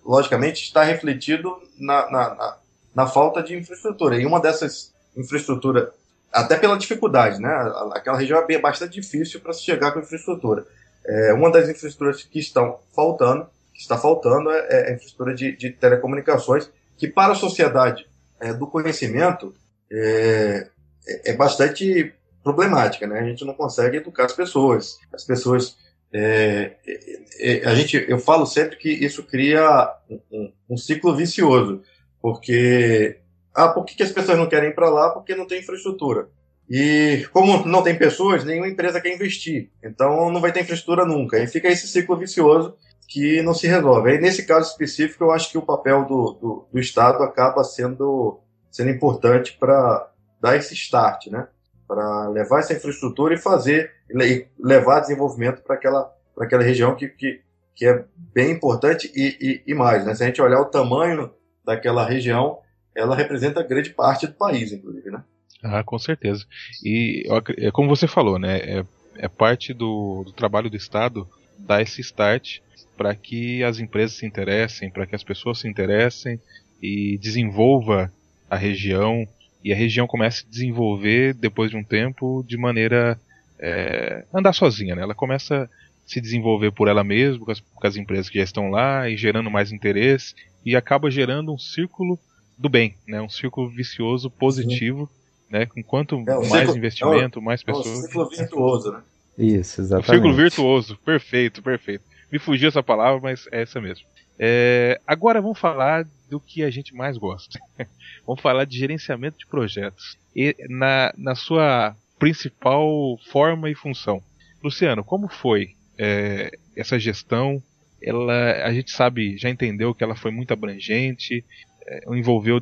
logicamente, 0.06 0.64
está 0.64 0.84
refletido 0.84 1.58
na, 1.78 2.10
na, 2.12 2.36
na, 2.36 2.58
na, 3.00 3.08
falta 3.08 3.42
de 3.42 3.56
infraestrutura. 3.56 4.20
E 4.20 4.26
uma 4.26 4.40
dessas 4.40 4.94
infraestruturas, 5.16 5.90
até 6.32 6.58
pela 6.58 6.78
dificuldade, 6.78 7.42
né? 7.42 7.50
aquela 7.94 8.18
região 8.18 8.44
é 8.48 8.60
bastante 8.60 9.00
difícil 9.00 9.40
para 9.40 9.54
se 9.54 9.64
chegar 9.64 9.92
com 9.92 10.00
infraestrutura. 10.00 10.66
É, 11.06 11.34
uma 11.34 11.52
das 11.52 11.70
infraestruturas 11.70 12.24
que 12.24 12.40
estão 12.40 12.80
faltando, 12.96 13.48
que 13.74 13.82
está 13.82 13.98
faltando, 13.98 14.52
é, 14.52 14.68
é 14.70 14.90
a 14.90 14.94
infraestrutura 14.94 15.34
de, 15.34 15.56
de 15.56 15.72
telecomunicações, 15.72 16.70
que 16.98 17.08
para 17.08 17.32
a 17.32 17.36
sociedade 17.36 18.06
é, 18.40 18.54
do 18.54 18.68
conhecimento 18.68 19.54
é, 19.92 20.68
é, 21.08 21.32
é, 21.32 21.34
bastante 21.34 22.14
problemática, 22.44 23.08
né? 23.08 23.20
A 23.20 23.24
gente 23.24 23.44
não 23.46 23.54
consegue 23.54 23.98
educar 23.98 24.26
as 24.26 24.34
pessoas. 24.34 25.00
As 25.12 25.24
pessoas, 25.24 25.76
é, 26.14 26.74
é, 26.86 27.00
é, 27.40 27.68
a 27.68 27.76
gente, 27.76 28.06
eu 28.08 28.20
falo 28.20 28.46
sempre 28.46 28.78
que 28.78 28.90
isso 28.90 29.24
cria 29.24 29.94
um, 30.32 30.52
um 30.70 30.78
ciclo 30.78 31.16
vicioso, 31.16 31.82
porque 32.22 33.20
ah, 33.54 33.70
por 33.70 33.86
que, 33.86 34.02
as 34.02 34.12
pessoas 34.12 34.38
não 34.38 34.48
querem 34.48 34.70
ir 34.70 34.76
para 34.76 34.90
lá? 34.90 35.10
Porque 35.10 35.36
não 35.36 35.48
tem 35.48 35.60
infraestrutura. 35.60 36.30
E 36.70 37.28
como 37.34 37.66
não 37.66 37.82
tem 37.82 37.98
pessoas, 37.98 38.44
nenhuma 38.44 38.68
empresa 38.68 39.02
quer 39.02 39.14
investir. 39.14 39.70
Então 39.84 40.32
não 40.32 40.40
vai 40.40 40.52
ter 40.52 40.62
infraestrutura 40.62 41.06
nunca. 41.06 41.40
E 41.40 41.48
fica 41.48 41.68
esse 41.68 41.88
ciclo 41.88 42.16
vicioso 42.18 42.76
que 43.08 43.42
não 43.42 43.56
se 43.56 43.68
resolve. 43.68 44.12
Aí, 44.12 44.20
nesse 44.20 44.46
caso 44.46 44.70
específico, 44.70 45.24
eu 45.24 45.32
acho 45.32 45.50
que 45.50 45.58
o 45.58 45.66
papel 45.66 46.06
do, 46.06 46.32
do, 46.34 46.68
do 46.72 46.80
Estado 46.80 47.24
acaba 47.24 47.64
sendo, 47.64 48.40
sendo 48.72 48.92
importante 48.92 49.58
para 49.60 50.12
dar 50.40 50.56
esse 50.56 50.76
start, 50.76 51.28
né? 51.28 51.48
para 51.88 52.28
levar 52.30 52.60
essa 52.60 52.74
infraestrutura 52.74 53.34
e 53.34 53.38
fazer, 53.38 53.92
e 54.12 54.46
levar 54.60 55.00
desenvolvimento 55.00 55.64
para 55.64 55.76
aquela, 55.76 56.14
aquela 56.40 56.62
região 56.62 56.96
que, 56.96 57.10
que, 57.10 57.42
que 57.76 57.88
é 57.88 58.06
bem 58.16 58.52
importante 58.52 59.12
e, 59.16 59.64
e, 59.66 59.72
e 59.72 59.74
mais. 59.74 60.06
Né? 60.06 60.14
Se 60.14 60.24
a 60.24 60.28
gente 60.28 60.40
olhar 60.40 60.62
o 60.62 60.66
tamanho 60.66 61.34
daquela 61.70 62.04
região, 62.04 62.58
ela 62.96 63.16
representa 63.16 63.62
grande 63.64 63.92
parte 63.92 64.26
do 64.26 64.34
país, 64.34 64.72
inclusive. 64.72 65.12
Né? 65.12 65.24
Ah, 65.64 65.84
com 65.84 66.00
certeza. 66.00 66.46
E 66.84 67.24
é 67.58 67.72
como 67.72 67.88
você 67.88 68.08
falou, 68.08 68.40
né? 68.40 68.58
É, 68.58 68.86
é 69.18 69.28
parte 69.28 69.74
do, 69.74 70.24
do 70.26 70.32
trabalho 70.32 70.70
do 70.70 70.76
Estado 70.78 71.28
dar 71.60 71.82
esse 71.82 72.02
start 72.02 72.60
para 72.98 73.14
que 73.14 73.64
as 73.64 73.80
empresas 73.80 74.18
se 74.18 74.26
interessem, 74.26 74.90
para 74.90 75.06
que 75.06 75.16
as 75.16 75.24
pessoas 75.24 75.60
se 75.60 75.68
interessem 75.68 76.40
e 76.82 77.18
desenvolva 77.18 78.12
a 78.50 78.56
região 78.56 79.28
e 79.64 79.72
a 79.72 79.76
região 79.76 80.08
comece 80.08 80.46
a 80.46 80.50
desenvolver 80.50 81.34
depois 81.34 81.70
de 81.70 81.78
um 81.78 81.84
tempo 81.84 82.44
de 82.48 82.58
maneira 82.58 83.20
é, 83.60 84.26
andar 84.34 84.54
sozinha, 84.54 84.96
né? 84.96 85.02
Ela 85.04 85.14
começa 85.14 85.70
se 86.10 86.20
desenvolver 86.20 86.72
por 86.72 86.88
ela 86.88 87.04
mesma, 87.04 87.46
com 87.46 87.52
as, 87.52 87.60
com 87.60 87.88
as 87.88 87.96
empresas 87.96 88.28
que 88.28 88.40
já 88.40 88.44
estão 88.44 88.72
lá 88.72 89.08
e 89.08 89.16
gerando 89.16 89.52
mais 89.52 89.72
interesse 89.72 90.34
e 90.66 90.76
acaba 90.76 91.12
gerando 91.12 91.54
um 91.54 91.58
círculo 91.60 92.18
do 92.58 92.68
bem, 92.68 92.96
né? 93.08 93.22
Um 93.22 93.30
círculo 93.30 93.70
vicioso 93.70 94.28
positivo, 94.32 95.06
Sim. 95.06 95.54
né? 95.54 95.66
Com 95.68 95.84
quanto 95.84 96.16
é, 96.16 96.24
mais 96.24 96.50
círculo, 96.50 96.78
investimento, 96.78 97.38
é, 97.40 97.42
mais 97.44 97.62
pessoas. 97.62 97.86
É 97.86 97.92
um 97.92 98.02
círculo 98.02 98.30
virtuoso, 98.30 98.92
né? 98.92 99.04
Isso, 99.38 99.82
exatamente. 99.82 100.10
Um 100.10 100.14
círculo 100.14 100.34
virtuoso, 100.34 100.98
perfeito, 100.98 101.62
perfeito. 101.62 102.04
Me 102.32 102.40
fugiu 102.40 102.70
essa 102.70 102.82
palavra, 102.82 103.22
mas 103.22 103.48
é 103.52 103.62
essa 103.62 103.80
mesmo. 103.80 104.08
É, 104.40 105.00
agora 105.06 105.40
vamos 105.40 105.60
falar 105.60 106.08
do 106.28 106.40
que 106.40 106.64
a 106.64 106.72
gente 106.72 106.96
mais 106.96 107.20
gosta. 107.20 107.60
vamos 108.26 108.42
falar 108.42 108.66
de 108.66 108.80
gerenciamento 108.80 109.38
de 109.38 109.46
projetos. 109.46 110.18
E 110.36 110.56
na, 110.68 111.14
na 111.16 111.36
sua 111.36 111.96
principal 112.18 113.20
forma 113.32 113.70
e 113.70 113.76
função. 113.76 114.24
Luciano, 114.64 115.04
como 115.04 115.30
foi 115.30 115.76
é, 116.00 116.58
essa 116.76 116.98
gestão 116.98 117.62
ela, 118.02 118.64
a 118.64 118.74
gente 118.74 118.92
sabe, 118.92 119.38
já 119.38 119.50
entendeu 119.50 119.94
que 119.94 120.04
ela 120.04 120.16
foi 120.16 120.32
muito 120.32 120.54
abrangente, 120.54 121.44
é, 121.86 122.02
envolveu 122.16 122.60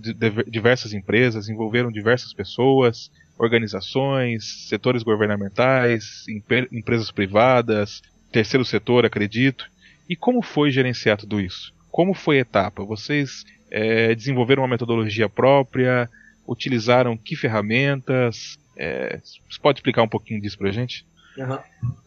diversas 0.47 0.93
empresas, 0.93 1.47
envolveram 1.47 1.91
diversas 1.91 2.33
pessoas, 2.33 3.11
organizações, 3.37 4.67
setores 4.67 5.03
governamentais, 5.03 6.25
empresas 6.71 7.11
privadas, 7.11 8.01
terceiro 8.31 8.65
setor, 8.65 9.05
acredito. 9.05 9.69
E 10.09 10.15
como 10.15 10.41
foi 10.41 10.71
gerenciar 10.71 11.17
tudo 11.17 11.39
isso? 11.39 11.71
Como 11.91 12.13
foi 12.13 12.37
a 12.37 12.41
etapa? 12.41 12.83
Vocês 12.83 13.45
é, 13.69 14.15
desenvolveram 14.15 14.63
uma 14.63 14.69
metodologia 14.69 15.29
própria? 15.29 16.09
Utilizaram 16.47 17.15
que 17.15 17.35
ferramentas? 17.35 18.57
É, 18.75 19.19
você 19.49 19.59
pode 19.61 19.79
explicar 19.79 20.01
um 20.01 20.07
pouquinho 20.07 20.41
disso 20.41 20.57
para 20.57 20.69
a 20.69 20.71
gente? 20.71 21.05
Uhum. 21.37 21.59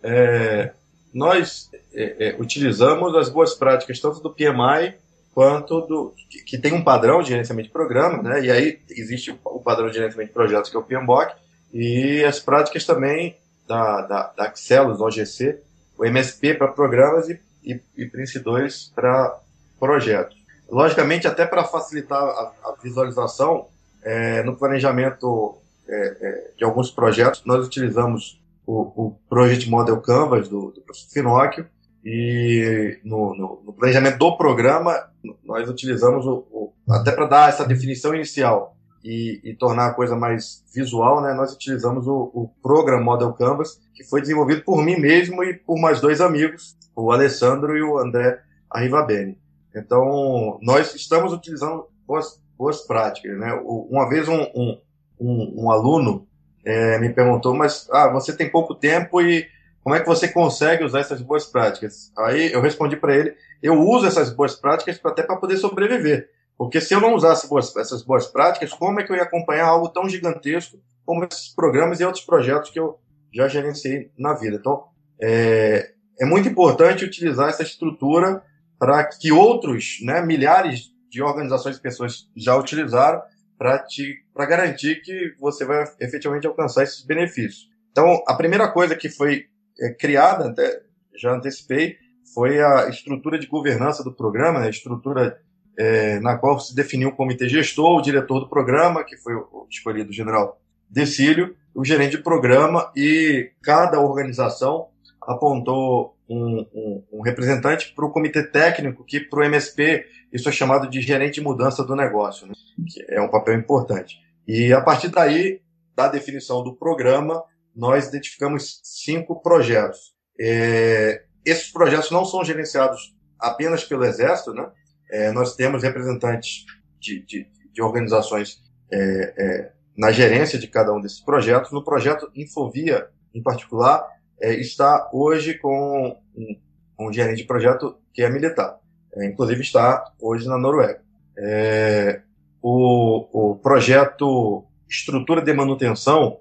É, 0.03 0.73
nós 1.13 1.71
é, 1.93 2.29
é, 2.29 2.37
utilizamos 2.39 3.15
as 3.17 3.29
boas 3.29 3.55
práticas 3.55 3.99
tanto 4.01 4.21
do 4.21 4.31
PMI 4.31 4.95
quanto 5.35 5.81
do 5.83 6.15
que, 6.29 6.43
que, 6.43 6.59
tem 6.59 6.73
um 6.73 6.83
padrão 6.83 7.23
de 7.23 7.29
gerenciamento 7.29 7.69
de 7.69 7.73
programa, 7.73 8.23
né? 8.23 8.45
E 8.45 8.51
aí 8.51 8.81
existe 8.91 9.39
o 9.45 9.61
padrão 9.61 9.89
de 9.89 9.95
gerenciamento 9.95 10.29
de 10.29 10.35
projetos 10.35 10.71
que 10.71 10.77
é 10.77 10.81
o 10.81 10.83
PMBOK 10.83 11.35
e 11.73 12.25
as 12.25 12.41
práticas 12.41 12.85
também 12.85 13.37
da, 13.67 14.03
da, 14.03 14.33
da 14.37 14.45
Axelos, 14.45 15.01
OGC, 15.01 15.61
o 15.97 16.05
MSP 16.05 16.55
para 16.55 16.69
programas 16.69 17.29
e, 17.29 17.41
e, 17.65 17.81
e 17.97 18.07
Prince 18.07 18.39
2 18.39 18.93
para 18.95 19.39
projetos. 19.79 20.37
Logicamente, 20.69 21.27
até 21.27 21.47
para 21.47 21.65
facilitar 21.65 22.23
a, 22.23 22.53
a 22.65 22.75
visualização, 22.83 23.67
é, 24.03 24.43
no 24.43 24.57
planejamento 24.57 25.59
é, 25.89 26.17
é, 26.21 26.51
de 26.57 26.65
alguns 26.65 26.91
projetos, 26.91 27.43
nós 27.45 27.67
utilizamos 27.67 28.41
o, 28.67 29.07
o 29.07 29.17
Project 29.29 29.69
Model 29.69 30.01
Canvas 30.01 30.49
do, 30.49 30.71
do 30.71 30.81
professor 30.83 31.11
Finóquio 31.11 31.67
e 32.05 32.99
no, 33.05 33.35
no, 33.37 33.63
no, 33.67 33.73
planejamento 33.73 34.19
do 34.19 34.37
programa 34.37 35.11
nós 35.45 35.69
utilizamos 35.69 36.27
o, 36.27 36.47
o 36.51 36.73
até 36.89 37.13
para 37.13 37.27
dar 37.27 37.49
essa 37.49 37.65
definição 37.65 38.15
inicial 38.15 38.77
e, 39.05 39.41
e, 39.45 39.55
tornar 39.55 39.87
a 39.87 39.95
coisa 39.95 40.15
mais 40.15 40.65
visual, 40.75 41.23
né, 41.23 41.33
nós 41.33 41.55
utilizamos 41.55 42.07
o, 42.07 42.31
o 42.35 42.51
Program 42.63 43.03
Model 43.03 43.33
Canvas, 43.33 43.81
que 43.95 44.05
foi 44.05 44.21
desenvolvido 44.21 44.63
por 44.63 44.83
mim 44.83 44.97
mesmo 44.97 45.43
e 45.43 45.55
por 45.55 45.79
mais 45.81 46.01
dois 46.01 46.21
amigos, 46.21 46.77
o 46.95 47.11
Alessandro 47.11 47.77
e 47.77 47.83
o 47.83 47.99
André 47.99 48.41
Arrivabene. 48.71 49.39
Então, 49.75 50.59
nós 50.61 50.95
estamos 50.95 51.33
utilizando 51.33 51.87
boas, 52.07 52.41
boas 52.59 52.83
práticas. 52.83 53.39
Né? 53.39 53.53
Uma 53.65 54.09
vez 54.09 54.29
um, 54.29 54.43
um, 54.55 54.81
um, 55.19 55.65
um 55.65 55.71
aluno 55.71 56.27
é, 56.65 56.99
me 56.99 57.13
perguntou, 57.13 57.55
mas 57.55 57.89
ah, 57.91 58.09
você 58.09 58.37
tem 58.37 58.51
pouco 58.51 58.75
tempo 58.75 59.21
e 59.21 59.49
como 59.83 59.95
é 59.95 60.01
que 60.01 60.07
você 60.07 60.29
consegue 60.29 60.85
usar 60.85 61.01
essas 61.01 61.23
boas 61.23 61.47
práticas? 61.47 62.13
Aí 62.19 62.53
eu 62.53 62.61
respondi 62.61 62.97
para 62.97 63.17
ele, 63.17 63.35
eu 63.63 63.81
uso 63.81 64.07
essas 64.07 64.31
boas 64.31 64.55
práticas 64.55 65.01
até 65.05 65.23
para 65.23 65.37
poder 65.37 65.57
sobreviver. 65.57 66.29
Porque 66.57 66.81
se 66.81 66.93
eu 66.93 67.01
não 67.01 67.15
usasse 67.15 67.49
boas, 67.49 67.75
essas 67.77 68.03
boas 68.03 68.27
práticas, 68.27 68.73
como 68.75 69.01
é 69.01 69.03
que 69.03 69.11
eu 69.11 69.17
ia 69.17 69.23
acompanhar 69.23 69.67
algo 69.67 69.89
tão 69.89 70.09
gigantesco 70.09 70.79
como 71.07 71.25
esses 71.25 71.49
programas 71.55 72.01
e 72.01 72.05
outros 72.05 72.25
projetos 72.25 72.71
que 72.71 72.79
eu 72.79 72.99
já 73.33 73.49
gerenciei 73.49 74.11
na 74.19 74.35
vida? 74.35 74.57
Então, 74.57 74.85
é, 75.21 75.93
é 76.21 76.27
muito 76.27 76.49
importante 76.49 77.05
utilizar 77.05 77.49
essa 77.49 77.63
estrutura 77.63 78.43
para 78.79 79.05
que 79.05 79.33
outros, 79.33 79.99
né, 80.03 80.21
milhares 80.21 80.91
de 81.11 81.23
organizações 81.23 81.77
e 81.77 81.81
pessoas 81.81 82.29
já 82.37 82.55
utilizaram 82.57 83.23
para 83.61 84.47
garantir 84.47 85.03
que 85.03 85.35
você 85.39 85.67
vai 85.67 85.85
efetivamente 86.01 86.47
alcançar 86.47 86.83
esses 86.83 87.05
benefícios. 87.05 87.69
Então, 87.93 88.23
a 88.27 88.35
primeira 88.35 88.67
coisa 88.69 88.97
que 88.97 89.11
foi 89.11 89.45
é, 89.79 89.93
criada, 89.93 90.49
até, 90.49 90.81
já 91.15 91.35
antecipei, 91.35 91.99
foi 92.33 92.63
a 92.63 92.89
estrutura 92.89 93.39
de 93.39 93.47
governança 93.47 94.03
do 94.03 94.15
programa, 94.15 94.61
né, 94.61 94.69
a 94.69 94.71
estrutura 94.71 95.39
é, 95.79 96.19
na 96.21 96.39
qual 96.39 96.59
se 96.59 96.75
definiu 96.75 97.11
o 97.11 97.15
comitê 97.15 97.51
gestor, 97.51 97.99
o 97.99 98.03
diretor 98.03 98.41
do 98.41 98.49
programa, 98.49 99.05
que 99.05 99.19
foi 99.19 99.35
o 99.35 99.67
escolhido 99.69 100.09
o 100.09 100.15
general 100.15 100.59
Decílio, 100.89 101.55
o 101.75 101.85
gerente 101.85 102.17
de 102.17 102.23
programa 102.23 102.91
e 102.97 103.51
cada 103.63 104.01
organização 104.01 104.89
apontou 105.21 106.17
um, 106.29 106.67
um, 106.75 107.05
um 107.13 107.21
representante 107.21 107.93
para 107.95 108.07
o 108.07 108.11
comitê 108.11 108.43
técnico, 108.43 109.05
que 109.05 109.21
para 109.21 109.41
o 109.41 109.45
MSP 109.45 110.05
isso 110.33 110.49
é 110.49 110.53
chamado 110.53 110.89
de 110.89 111.01
gerente 111.01 111.35
de 111.35 111.41
mudança 111.41 111.85
do 111.85 111.97
negócio, 111.97 112.47
né? 112.47 112.53
que 112.89 113.05
é 113.09 113.21
um 113.21 113.31
papel 113.31 113.55
importante. 113.55 114.19
E 114.47 114.73
a 114.73 114.81
partir 114.81 115.09
daí, 115.09 115.61
da 115.95 116.09
definição 116.09 116.63
do 116.63 116.75
programa, 116.75 117.43
nós 117.75 118.09
identificamos 118.09 118.81
cinco 118.83 119.41
projetos. 119.41 120.15
É, 120.41 121.25
esses 121.45 121.71
projetos 121.71 122.11
não 122.11 122.25
são 122.25 122.45
gerenciados 122.45 123.15
apenas 123.39 123.85
pelo 123.85 124.05
Exército, 124.05 124.53
né? 124.53 124.71
É, 125.11 125.33
nós 125.33 125.57
temos 125.57 125.83
representantes 125.83 126.65
de, 127.01 127.25
de, 127.25 127.47
de 127.73 127.83
organizações 127.83 128.63
é, 128.93 129.35
é, 129.37 129.73
na 129.97 130.13
gerência 130.13 130.59
de 130.59 130.69
cada 130.69 130.93
um 130.93 131.01
desses 131.01 131.21
projetos. 131.21 131.73
No 131.73 131.85
projeto 131.85 132.31
Infovia, 132.35 133.09
em 133.35 133.43
particular, 133.43 134.07
é, 134.41 134.55
está 134.55 135.11
hoje 135.13 135.59
com 135.59 136.17
um, 136.37 136.61
um, 136.99 137.13
gerente 137.13 137.39
de 137.39 137.45
projeto 137.45 137.99
que 138.13 138.23
é 138.23 138.31
militar. 138.31 138.79
É, 139.15 139.27
inclusive 139.27 139.61
está 139.61 140.05
hoje 140.21 140.47
na 140.49 140.59
Noruega. 140.59 141.01
É, 141.37 142.21
o, 142.63 143.53
o, 143.53 143.57
projeto 143.57 144.65
Estrutura 144.89 145.41
de 145.41 145.53
Manutenção 145.53 146.39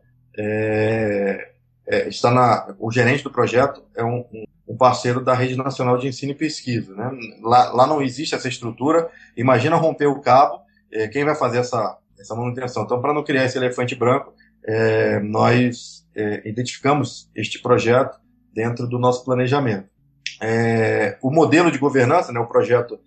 está 2.08 2.32
na. 2.32 2.76
O 2.80 2.92
gerente 2.92 3.24
do 3.24 3.32
projeto 3.32 3.84
é 3.96 4.04
um, 4.04 4.26
um 4.70 4.78
parceiro 4.78 5.24
da 5.24 5.34
Rede 5.34 5.56
Nacional 5.56 5.98
de 5.98 6.08
Ensino 6.08 6.32
e 6.32 6.36
Pesquisa. 6.36 6.94
Né? 6.94 7.12
Lá, 7.42 7.72
lá 7.72 7.88
não 7.88 8.02
existe 8.02 8.36
essa 8.36 8.48
estrutura. 8.48 9.10
Imagina 9.36 9.76
romper 9.76 10.06
o 10.06 10.22
cabo, 10.22 10.62
é, 10.92 11.08
quem 11.08 11.26
vai 11.26 11.36
fazer 11.36 11.58
essa, 11.58 11.98
essa 12.20 12.36
manutenção? 12.36 12.84
Então, 12.84 13.02
para 13.02 13.14
não 13.14 13.24
criar 13.24 13.46
esse 13.46 13.58
elefante 13.58 13.96
branco, 13.96 14.34
é, 14.64 15.20
nós 15.20 16.06
é, 16.16 16.48
identificamos 16.48 17.30
este 17.36 17.60
projeto 17.60 18.20
dentro 18.54 18.88
do 18.88 19.00
nosso 19.00 19.26
planejamento. 19.26 19.88
O 21.22 21.32
modelo 21.32 21.72
de 21.72 21.78
governança, 21.78 22.32
né, 22.32 22.40
o 22.40 22.48
projeto 22.48 23.00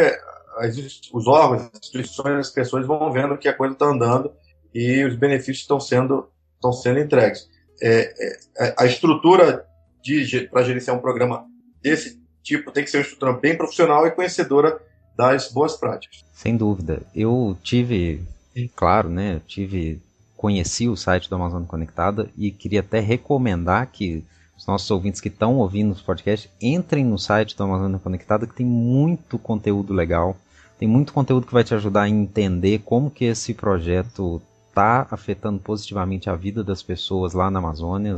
as, 0.57 0.77
os 1.13 1.27
órgãos, 1.27 1.63
as 1.63 1.79
instituições, 1.79 2.47
as 2.47 2.49
pessoas 2.49 2.85
vão 2.85 3.11
vendo 3.11 3.37
que 3.37 3.47
a 3.47 3.53
coisa 3.53 3.73
está 3.73 3.85
andando 3.85 4.31
e 4.73 5.03
os 5.03 5.15
benefícios 5.15 5.59
estão 5.59 5.79
sendo, 5.79 6.29
estão 6.55 6.71
sendo 6.71 6.99
entregues. 6.99 7.47
É, 7.81 8.13
é, 8.59 8.75
a 8.77 8.85
estrutura 8.85 9.65
para 10.51 10.63
gerenciar 10.63 10.97
um 10.97 11.01
programa 11.01 11.45
desse 11.81 12.21
tipo 12.43 12.71
tem 12.71 12.83
que 12.83 12.89
ser 12.89 12.97
uma 12.97 13.03
estrutura 13.03 13.33
bem 13.33 13.57
profissional 13.57 14.05
e 14.05 14.11
conhecedora 14.11 14.79
das 15.17 15.51
boas 15.51 15.75
práticas. 15.77 16.23
Sem 16.33 16.57
dúvida. 16.57 17.01
Eu 17.15 17.57
tive, 17.63 18.21
claro, 18.75 19.09
né, 19.09 19.41
tive 19.47 20.01
conheci 20.43 20.89
o 20.89 20.97
site 20.97 21.29
do 21.29 21.35
Amazônia 21.35 21.65
Conectada 21.65 22.29
e 22.37 22.51
queria 22.51 22.81
até 22.81 22.99
recomendar 22.99 23.87
que 23.87 24.25
os 24.57 24.67
nossos 24.67 24.91
ouvintes 24.91 25.21
que 25.21 25.29
estão 25.29 25.57
ouvindo 25.57 25.93
os 25.93 26.01
podcasts 26.01 26.51
entrem 26.61 27.05
no 27.05 27.17
site 27.17 27.55
do 27.55 27.63
Amazônia 27.63 27.97
Conectada 27.97 28.45
que 28.45 28.53
tem 28.53 28.65
muito 28.65 29.39
conteúdo 29.39 29.93
legal, 29.93 30.35
tem 30.77 30.85
muito 30.85 31.13
conteúdo 31.13 31.47
que 31.47 31.53
vai 31.53 31.63
te 31.63 31.73
ajudar 31.73 32.01
a 32.01 32.09
entender 32.09 32.81
como 32.83 33.09
que 33.09 33.23
esse 33.23 33.53
projeto 33.53 34.41
está 34.67 35.07
afetando 35.09 35.59
positivamente 35.59 36.29
a 36.29 36.35
vida 36.35 36.61
das 36.61 36.83
pessoas 36.83 37.31
lá 37.31 37.49
na 37.49 37.59
Amazônia, 37.59 38.13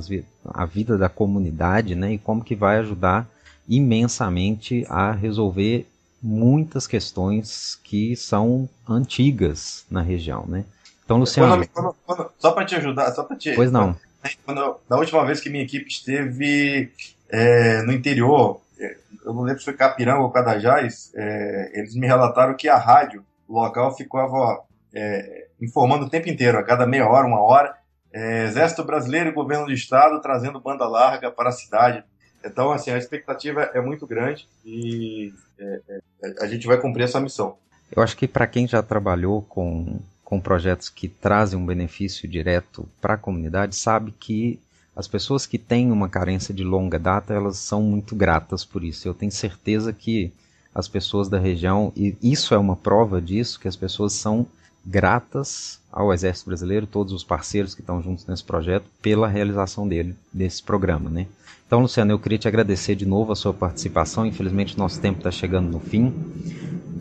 a 0.46 0.66
vida 0.66 0.98
da 0.98 1.10
comunidade, 1.10 1.94
né, 1.94 2.14
e 2.14 2.18
como 2.18 2.44
que 2.44 2.56
vai 2.56 2.80
ajudar 2.80 3.30
imensamente 3.68 4.86
a 4.90 5.12
resolver 5.12 5.88
muitas 6.22 6.88
questões 6.88 7.80
que 7.84 8.16
são 8.16 8.68
antigas 8.88 9.86
na 9.90 10.02
região, 10.02 10.46
né? 10.48 10.66
Então, 11.04 11.18
Luciano. 11.18 11.68
Quando, 11.68 11.96
quando, 12.06 12.32
só 12.40 12.52
para 12.52 12.66
te 12.66 12.76
ajudar, 12.76 13.12
só 13.12 13.24
para 13.24 13.38
te. 13.38 13.54
Pois 13.54 13.72
não. 13.72 13.96
Quando, 14.44 14.78
da 14.90 14.98
última 14.98 15.24
vez 15.24 15.40
que 15.40 15.52
minha 15.52 15.64
equipe 15.64 15.88
esteve 15.88 16.92
é, 17.30 17.84
no 17.84 17.94
interior, 17.94 18.60
é, 18.80 18.98
eu 19.24 19.34
não 19.34 19.44
lembro 19.44 19.60
se 19.60 19.66
foi 19.66 19.76
Capiranga 19.76 20.22
ou 20.22 20.32
Cadajás, 20.32 21.12
é, 21.16 21.72
eles 21.76 21.96
me 21.96 22.08
relataram 22.08 22.56
que 22.56 22.68
a 22.68 22.78
rádio 22.78 23.24
local 23.48 23.96
ficava 23.96 24.64
é, 24.94 25.48
informando 25.62 26.06
o 26.06 26.10
tempo 26.10 26.28
inteiro, 26.28 26.58
a 26.58 26.64
cada 26.64 26.88
meia 26.88 27.08
hora, 27.08 27.28
uma 27.28 27.42
hora, 27.42 27.76
é, 28.12 28.46
Exército 28.46 28.84
Brasileiro 28.84 29.30
e 29.30 29.34
Governo 29.34 29.66
do 29.66 29.74
Estado 29.74 30.22
trazendo 30.22 30.60
banda 30.60 30.88
larga 30.88 31.30
para 31.30 31.50
a 31.50 31.52
cidade. 31.52 32.04
Então, 32.46 32.72
assim, 32.72 32.92
a 32.92 32.98
expectativa 32.98 33.64
é 33.74 33.82
muito 33.82 34.06
grande 34.06 34.48
e 34.64 35.34
é, 35.58 35.82
é, 35.90 36.34
a 36.40 36.48
gente 36.48 36.68
vai 36.68 36.80
cumprir 36.80 37.04
essa 37.04 37.20
missão. 37.20 37.58
Eu 37.92 38.04
acho 38.04 38.16
que 38.16 38.28
para 38.28 38.46
quem 38.46 38.68
já 38.68 38.84
trabalhou 38.84 39.42
com, 39.42 40.00
com 40.24 40.40
projetos 40.40 40.90
que 40.90 41.08
trazem 41.08 41.58
um 41.58 41.66
benefício 41.66 42.28
direto 42.28 42.88
para 43.02 43.16
a 43.16 43.18
comunidade, 43.18 43.76
sabe 43.76 44.12
que 44.12 44.60
as 44.96 45.08
pessoas 45.08 45.46
que 45.46 45.58
têm 45.58 45.92
uma 45.92 46.08
carência 46.08 46.54
de 46.54 46.64
longa 46.64 46.98
data, 46.98 47.34
elas 47.34 47.58
são 47.58 47.82
muito 47.82 48.16
gratas 48.16 48.64
por 48.64 48.84
isso. 48.84 49.08
Eu 49.08 49.14
tenho 49.14 49.32
certeza 49.32 49.92
que 49.92 50.32
as 50.74 50.88
pessoas 50.88 51.28
da 51.28 51.40
região, 51.40 51.92
e 51.96 52.16
isso 52.22 52.54
é 52.54 52.58
uma 52.58 52.76
prova 52.76 53.22
disso, 53.22 53.60
que 53.60 53.68
as 53.68 53.76
pessoas 53.76 54.14
são 54.14 54.46
gratas 54.86 55.80
ao 55.92 56.14
Exército 56.14 56.50
Brasileiro, 56.50 56.86
todos 56.86 57.14
os 57.14 57.24
parceiros 57.24 57.74
que 57.74 57.82
estão 57.82 58.02
juntos 58.02 58.26
nesse 58.28 58.44
projeto, 58.44 58.86
pela 59.02 59.28
realização 59.28 59.88
dele, 59.88 60.16
desse 60.32 60.62
programa, 60.62 61.10
né? 61.10 61.26
Então, 61.66 61.80
Luciano, 61.82 62.12
eu 62.12 62.20
queria 62.20 62.38
te 62.38 62.48
agradecer 62.48 62.96
de 62.96 63.06
novo 63.06 63.32
a 63.32 63.36
sua 63.36 63.54
participação. 63.54 64.26
Infelizmente, 64.26 64.78
nosso 64.78 65.02
tempo 65.02 65.18
está 65.18 65.32
chegando 65.32 65.70
no 65.70 65.80
fim. 65.80 66.14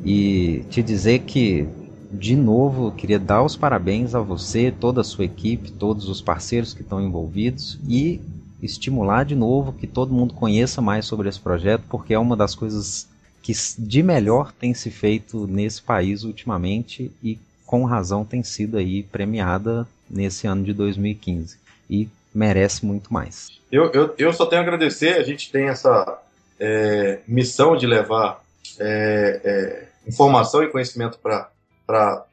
E 0.05 0.65
te 0.71 0.83
dizer 0.83 1.21
que, 1.21 1.69
de 2.11 2.35
novo, 2.35 2.91
queria 2.93 3.19
dar 3.19 3.43
os 3.43 3.57
parabéns 3.57 4.15
a 4.15 4.21
você, 4.21 4.73
toda 4.73 5.03
a 5.03 5.05
sua 5.05 5.27
equipe, 5.27 5.71
todos 5.71 6.09
os 6.09 6.23
parceiros 6.23 6.73
que 6.73 6.81
estão 6.81 7.01
envolvidos 7.01 7.79
e 7.87 8.21
estimular 8.63 9.25
de 9.25 9.35
novo 9.35 9.75
que 9.75 9.87
todo 9.87 10.15
mundo 10.15 10.33
conheça 10.33 10.81
mais 10.81 11.05
sobre 11.05 11.29
esse 11.29 11.41
projeto, 11.41 11.85
porque 11.89 12.15
é 12.15 12.19
uma 12.19 12.37
das 12.37 12.55
coisas 12.55 13.07
que 13.43 13.53
de 13.79 14.03
melhor 14.03 14.53
tem 14.53 14.73
se 14.73 14.91
feito 14.91 15.47
nesse 15.47 15.83
país 15.83 16.25
ultimamente 16.25 17.13
e 17.23 17.39
com 17.67 17.85
razão 17.85 18.25
tem 18.25 18.43
sido 18.43 18.77
aí 18.77 19.03
premiada 19.03 19.87
nesse 20.09 20.47
ano 20.47 20.65
de 20.65 20.73
2015 20.73 21.59
e 21.89 22.09
merece 22.35 22.85
muito 22.85 23.13
mais. 23.13 23.49
Eu, 23.71 23.91
eu, 23.93 24.15
eu 24.19 24.33
só 24.33 24.47
tenho 24.47 24.63
a 24.63 24.65
agradecer, 24.65 25.17
a 25.17 25.23
gente 25.23 25.51
tem 25.51 25.69
essa 25.69 26.21
é, 26.59 27.21
missão 27.27 27.77
de 27.77 27.87
levar 27.87 28.43
é, 28.79 29.41
é, 29.45 29.89
informação 30.07 30.63
e 30.63 30.71
conhecimento 30.71 31.19
para 31.19 31.49
a 31.89 32.25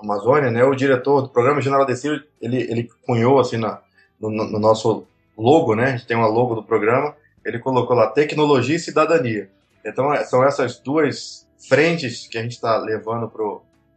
Amazônia, 0.00 0.50
né? 0.50 0.64
O 0.64 0.74
diretor 0.74 1.22
do 1.22 1.28
programa, 1.28 1.60
General 1.60 1.84
Decil, 1.84 2.20
ele, 2.40 2.62
ele 2.62 2.90
cunhou 3.06 3.38
assim 3.38 3.56
na, 3.56 3.80
no, 4.20 4.30
no, 4.30 4.58
nosso 4.58 5.06
logo, 5.36 5.74
né? 5.74 5.84
A 5.84 5.90
gente 5.92 6.06
tem 6.06 6.16
uma 6.16 6.26
logo 6.26 6.54
do 6.54 6.62
programa, 6.62 7.14
ele 7.44 7.58
colocou 7.58 7.94
lá 7.94 8.08
tecnologia 8.08 8.76
e 8.76 8.80
cidadania. 8.80 9.50
Então 9.84 10.12
é, 10.12 10.24
são 10.24 10.44
essas 10.44 10.78
duas 10.78 11.46
frentes 11.68 12.26
que 12.26 12.38
a 12.38 12.42
gente 12.42 12.52
está 12.52 12.76
levando 12.78 13.28
para 13.28 13.44